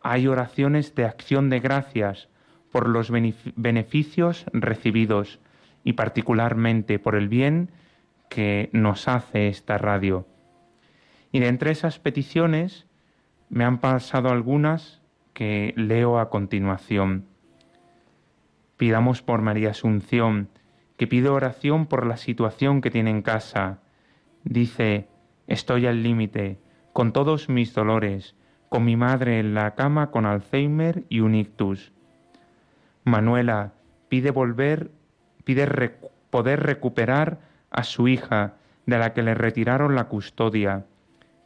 hay 0.00 0.26
oraciones 0.26 0.94
de 0.94 1.04
acción 1.04 1.50
de 1.50 1.60
gracias 1.60 2.28
por 2.70 2.88
los 2.88 3.10
beneficios 3.10 4.44
recibidos 4.52 5.40
y 5.84 5.94
particularmente 5.94 6.98
por 6.98 7.14
el 7.14 7.28
bien 7.28 7.70
que 8.28 8.68
nos 8.72 9.08
hace 9.08 9.48
esta 9.48 9.78
radio. 9.78 10.26
Y 11.32 11.40
de 11.40 11.48
entre 11.48 11.70
esas 11.70 11.98
peticiones 11.98 12.86
me 13.48 13.64
han 13.64 13.78
pasado 13.78 14.28
algunas 14.28 15.00
que 15.32 15.72
leo 15.76 16.18
a 16.18 16.30
continuación. 16.30 17.26
Pidamos 18.76 19.22
por 19.22 19.40
María 19.40 19.70
Asunción, 19.70 20.48
que 20.96 21.06
pide 21.06 21.28
oración 21.28 21.86
por 21.86 22.06
la 22.06 22.16
situación 22.16 22.80
que 22.80 22.90
tiene 22.90 23.10
en 23.10 23.22
casa. 23.22 23.80
Dice, 24.44 25.08
estoy 25.46 25.86
al 25.86 26.02
límite, 26.02 26.58
con 26.92 27.12
todos 27.12 27.48
mis 27.48 27.72
dolores, 27.74 28.34
con 28.68 28.84
mi 28.84 28.96
madre 28.96 29.38
en 29.40 29.54
la 29.54 29.74
cama 29.74 30.10
con 30.10 30.26
Alzheimer 30.26 31.04
y 31.08 31.20
un 31.20 31.34
ictus. 31.34 31.92
Manuela 33.04 33.72
pide 34.08 34.30
volver, 34.30 34.90
pide 35.44 35.66
poder 36.30 36.62
recuperar 36.62 37.38
a 37.70 37.84
su 37.84 38.08
hija 38.08 38.54
de 38.86 38.98
la 38.98 39.12
que 39.12 39.22
le 39.22 39.34
retiraron 39.34 39.94
la 39.94 40.04
custodia. 40.04 40.86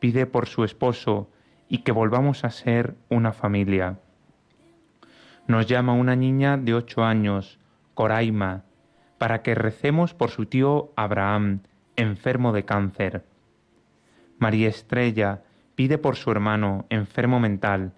Pide 0.00 0.26
por 0.26 0.46
su 0.46 0.64
esposo 0.64 1.30
y 1.68 1.78
que 1.78 1.92
volvamos 1.92 2.44
a 2.44 2.50
ser 2.50 2.94
una 3.08 3.32
familia. 3.32 3.98
Nos 5.46 5.66
llama 5.66 5.94
una 5.94 6.16
niña 6.16 6.56
de 6.56 6.74
ocho 6.74 7.04
años, 7.04 7.58
Coraima, 7.94 8.64
para 9.18 9.42
que 9.42 9.54
recemos 9.54 10.14
por 10.14 10.30
su 10.30 10.46
tío 10.46 10.92
Abraham, 10.96 11.60
enfermo 11.96 12.52
de 12.52 12.64
cáncer. 12.64 13.24
María 14.38 14.68
Estrella 14.68 15.42
pide 15.82 15.98
por 15.98 16.14
su 16.14 16.30
hermano, 16.30 16.86
enfermo 16.90 17.40
mental, 17.40 17.90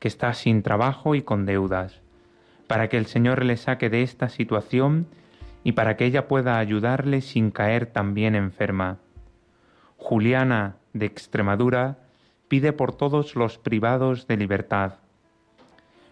que 0.00 0.08
está 0.08 0.34
sin 0.34 0.64
trabajo 0.64 1.14
y 1.14 1.22
con 1.22 1.46
deudas, 1.46 2.00
para 2.66 2.88
que 2.88 2.96
el 2.96 3.06
Señor 3.06 3.44
le 3.44 3.56
saque 3.56 3.88
de 3.90 4.02
esta 4.02 4.28
situación 4.28 5.06
y 5.62 5.70
para 5.70 5.96
que 5.96 6.04
ella 6.04 6.26
pueda 6.26 6.58
ayudarle 6.58 7.20
sin 7.20 7.52
caer 7.52 7.86
también 7.86 8.34
enferma. 8.34 8.98
Juliana, 9.98 10.78
de 10.94 11.06
Extremadura, 11.06 11.98
pide 12.48 12.72
por 12.72 12.92
todos 12.96 13.36
los 13.36 13.56
privados 13.56 14.26
de 14.26 14.36
libertad. 14.36 14.94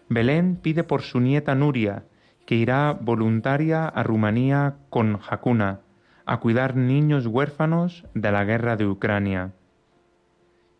Belén 0.07 0.55
pide 0.55 0.85
por 0.85 1.01
su 1.01 1.19
nieta 1.19 1.55
Nuria, 1.55 2.05
que 2.45 2.55
irá 2.55 2.93
voluntaria 2.93 3.85
a 3.85 4.01
Rumanía 4.03 4.77
con 4.89 5.17
Jacuna, 5.17 5.81
a 6.25 6.39
cuidar 6.39 6.77
niños 6.77 7.27
huérfanos 7.27 8.05
de 8.13 8.31
la 8.31 8.45
guerra 8.45 8.77
de 8.77 8.87
Ucrania. 8.87 9.51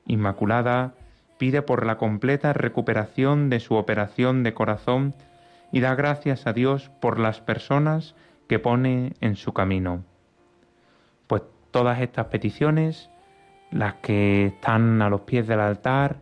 Inmaculada 0.07 0.93
pide 1.37 1.61
por 1.61 1.85
la 1.85 1.97
completa 1.97 2.53
recuperación 2.53 3.49
de 3.49 3.59
su 3.59 3.75
operación 3.75 4.43
de 4.43 4.53
corazón 4.53 5.13
y 5.71 5.81
da 5.81 5.95
gracias 5.95 6.47
a 6.47 6.53
Dios 6.53 6.89
por 7.01 7.19
las 7.19 7.41
personas 7.41 8.15
que 8.47 8.59
pone 8.59 9.13
en 9.21 9.35
su 9.35 9.53
camino. 9.53 10.03
Pues 11.27 11.43
todas 11.71 11.99
estas 11.99 12.27
peticiones, 12.27 13.09
las 13.69 13.95
que 13.95 14.47
están 14.47 15.01
a 15.01 15.09
los 15.09 15.21
pies 15.21 15.45
del 15.47 15.59
altar, 15.59 16.17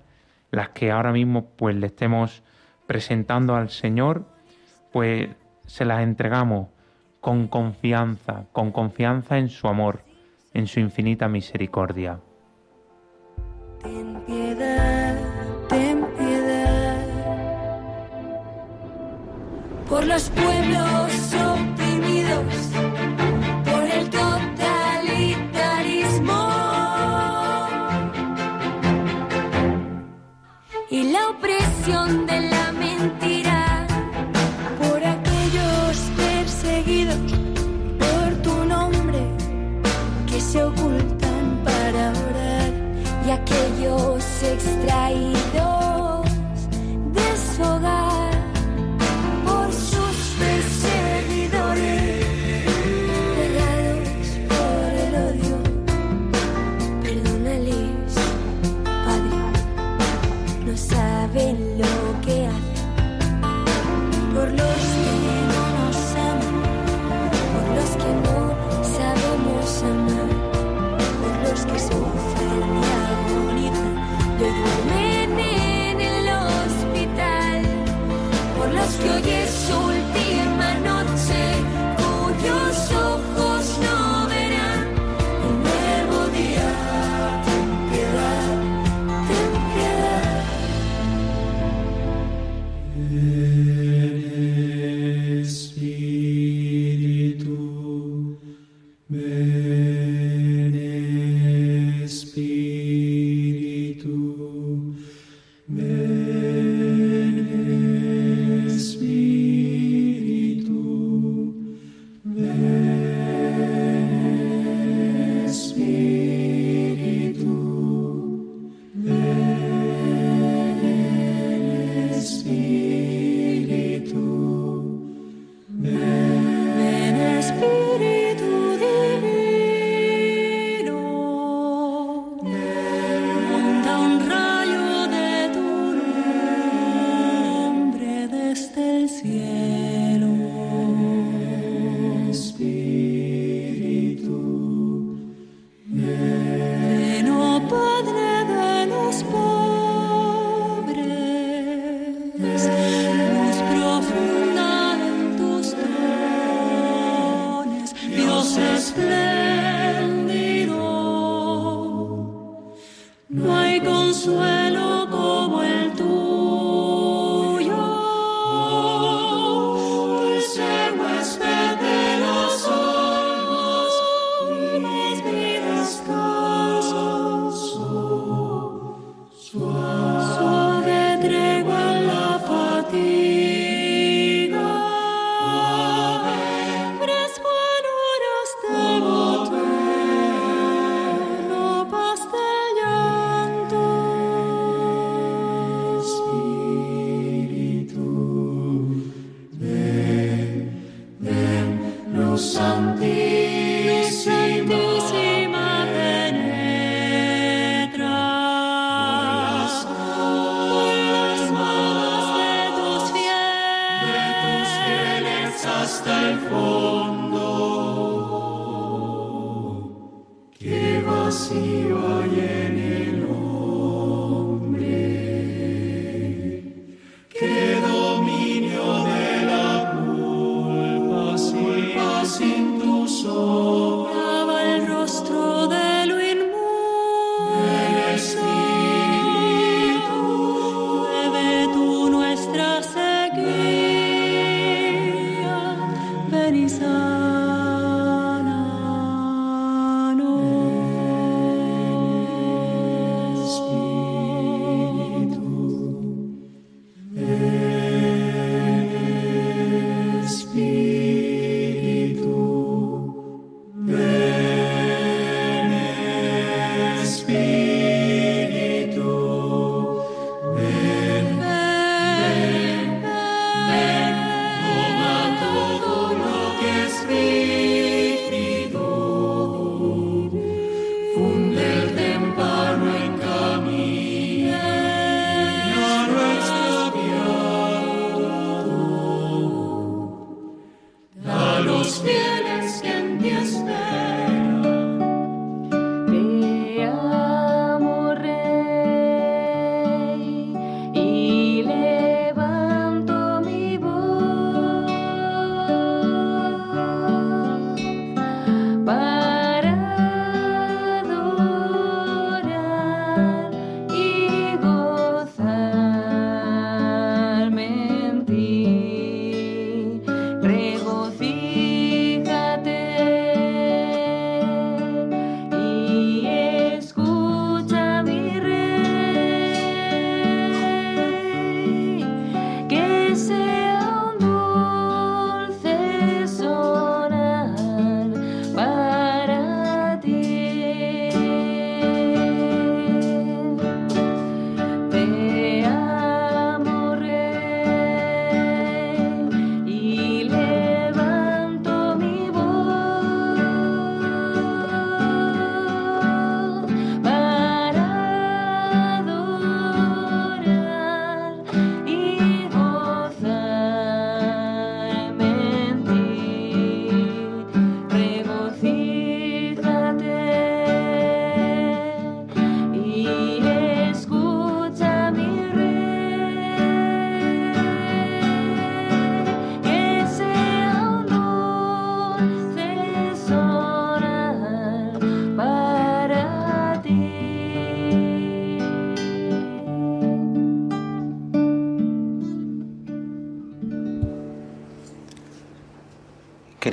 las 0.52 0.70
que 0.70 0.92
ahora 0.92 1.12
mismo 1.12 1.46
pues 1.56 1.76
le 1.76 1.88
estemos 1.88 2.44
presentando 2.88 3.56
al 3.56 3.70
Señor, 3.70 4.26
pues 4.92 5.30
se 5.68 5.86
las 5.86 6.02
entregamos 6.02 6.70
con 7.22 7.48
confianza, 7.48 8.46
con 8.52 8.72
confianza 8.72 9.38
en 9.38 9.50
su 9.50 9.68
amor, 9.68 10.04
en 10.54 10.68
su 10.68 10.80
infinita 10.80 11.28
misericordia. 11.28 12.20
Ten 13.86 14.10
piedad, 14.26 15.16
ten 15.70 16.04
piedad. 16.18 17.06
Por 19.88 20.04
los 20.08 20.24
pueblos 20.32 21.34
oprimidos, 21.54 22.72
por 23.64 23.84
el 23.84 24.10
totalitarismo. 24.10 26.50
Y 30.90 31.12
la 31.12 31.30
opresión 31.30 32.26
de 32.26 32.35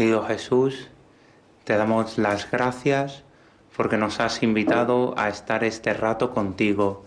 Querido 0.02 0.24
Jesús, 0.24 0.88
te 1.62 1.76
damos 1.76 2.18
las 2.18 2.50
gracias 2.50 3.22
porque 3.76 3.96
nos 3.96 4.18
has 4.18 4.42
invitado 4.42 5.14
a 5.16 5.28
estar 5.28 5.62
este 5.62 5.94
rato 5.94 6.32
contigo 6.32 7.04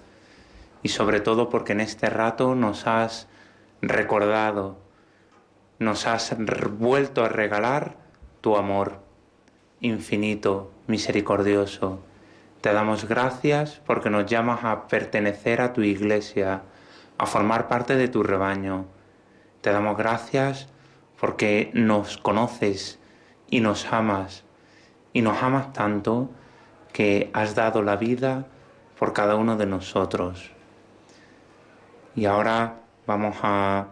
y 0.81 0.87
sobre 0.87 1.19
todo 1.19 1.49
porque 1.49 1.73
en 1.73 1.81
este 1.81 2.09
rato 2.09 2.55
nos 2.55 2.87
has 2.87 3.27
recordado, 3.81 4.77
nos 5.77 6.07
has 6.07 6.37
vuelto 6.77 7.25
a 7.25 7.27
regalar 7.27 7.97
tu 8.39 8.55
amor 8.55 9.01
infinito, 9.81 10.71
misericordioso. 10.87 11.99
Te 12.61 12.71
damos 12.71 13.09
gracias 13.09 13.81
porque 13.85 14.09
nos 14.09 14.25
llamas 14.25 14.63
a 14.63 14.87
pertenecer 14.87 15.59
a 15.59 15.73
tu 15.73 15.81
iglesia, 15.81 16.61
a 17.17 17.25
formar 17.25 17.67
parte 17.67 17.97
de 17.97 18.07
tu 18.07 18.23
rebaño. 18.23 18.85
Te 19.59 19.73
damos 19.73 19.97
gracias 19.97 20.69
porque 21.19 21.71
nos 21.73 22.17
conoces 22.17 22.99
y 23.49 23.59
nos 23.59 23.91
amas. 23.91 24.43
Y 25.13 25.21
nos 25.21 25.41
amas 25.41 25.73
tanto 25.73 26.29
que 26.91 27.29
has 27.33 27.55
dado 27.55 27.81
la 27.81 27.95
vida 27.95 28.47
por 28.99 29.13
cada 29.13 29.35
uno 29.35 29.57
de 29.57 29.65
nosotros. 29.65 30.51
Y 32.15 32.25
ahora 32.25 32.81
vamos 33.05 33.37
a 33.43 33.87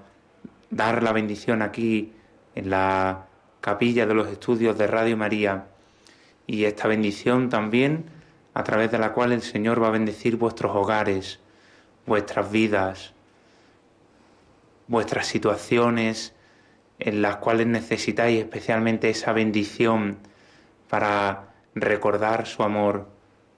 dar 0.70 1.04
la 1.04 1.12
bendición 1.12 1.62
aquí 1.62 2.14
en 2.56 2.70
la 2.70 3.26
capilla 3.62 4.06
de 4.06 4.14
los 4.14 4.28
estudios 4.28 4.78
de 4.78 4.88
Radio 4.88 5.18
María. 5.18 5.68
Y 6.48 6.66
esta 6.66 6.88
bendición 6.88 7.50
también 7.50 8.06
a 8.54 8.64
través 8.64 8.92
de 8.92 9.00
la 9.00 9.14
cual 9.14 9.32
el 9.32 9.42
Señor 9.42 9.82
va 9.82 9.88
a 9.88 9.92
bendecir 9.92 10.36
vuestros 10.38 10.76
hogares, 10.76 11.40
vuestras 12.06 12.52
vidas, 12.52 13.14
vuestras 14.88 15.28
situaciones 15.28 16.34
en 17.06 17.22
las 17.22 17.38
cuales 17.38 17.68
necesitáis 17.68 18.40
especialmente 18.40 19.10
esa 19.10 19.34
bendición 19.34 20.18
para 20.90 21.54
recordar 21.76 22.46
su 22.46 22.64
amor, 22.64 23.10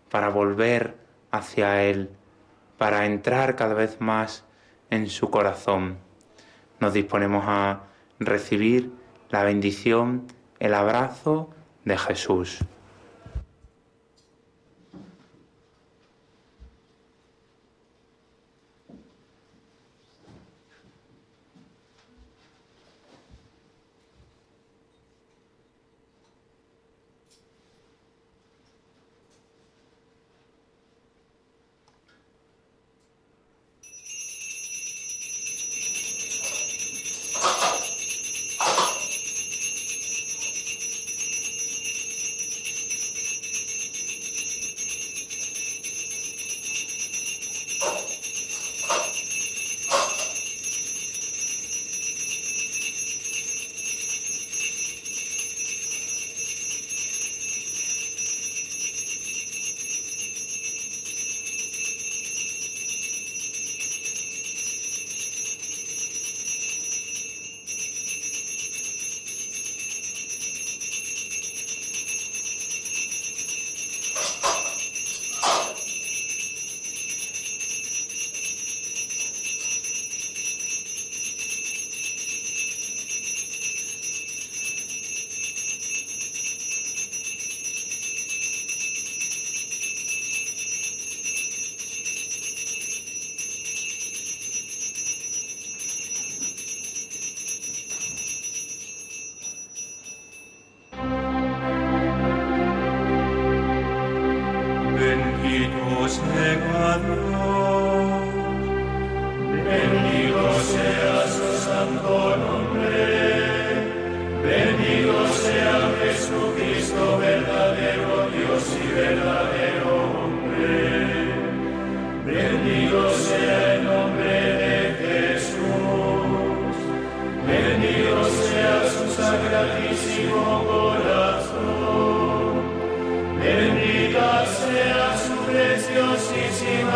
para 0.09 0.29
volver 0.29 0.95
hacia 1.31 1.83
Él, 1.83 2.09
para 2.77 3.05
entrar 3.05 3.55
cada 3.55 3.75
vez 3.75 4.01
más 4.01 4.45
en 4.89 5.07
su 5.09 5.29
corazón. 5.29 5.97
Nos 6.79 6.93
disponemos 6.93 7.45
a 7.47 7.83
recibir 8.19 8.91
la 9.29 9.43
bendición, 9.43 10.25
el 10.59 10.73
abrazo 10.73 11.49
de 11.83 11.97
Jesús. 11.97 12.65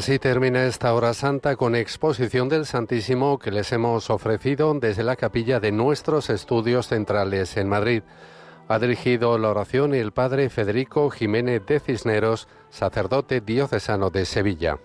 Así 0.00 0.18
termina 0.18 0.64
esta 0.64 0.94
hora 0.94 1.12
santa 1.12 1.56
con 1.56 1.76
exposición 1.76 2.48
del 2.48 2.64
Santísimo 2.64 3.38
que 3.38 3.50
les 3.50 3.70
hemos 3.70 4.08
ofrecido 4.08 4.72
desde 4.72 5.04
la 5.04 5.14
capilla 5.14 5.60
de 5.60 5.72
nuestros 5.72 6.30
estudios 6.30 6.88
centrales 6.88 7.58
en 7.58 7.68
Madrid. 7.68 8.02
Ha 8.66 8.78
dirigido 8.78 9.36
la 9.36 9.50
oración 9.50 9.94
el 9.94 10.12
padre 10.12 10.48
Federico 10.48 11.10
Jiménez 11.10 11.66
de 11.66 11.80
Cisneros, 11.80 12.48
sacerdote 12.70 13.42
diocesano 13.42 14.08
de 14.08 14.24
Sevilla. 14.24 14.78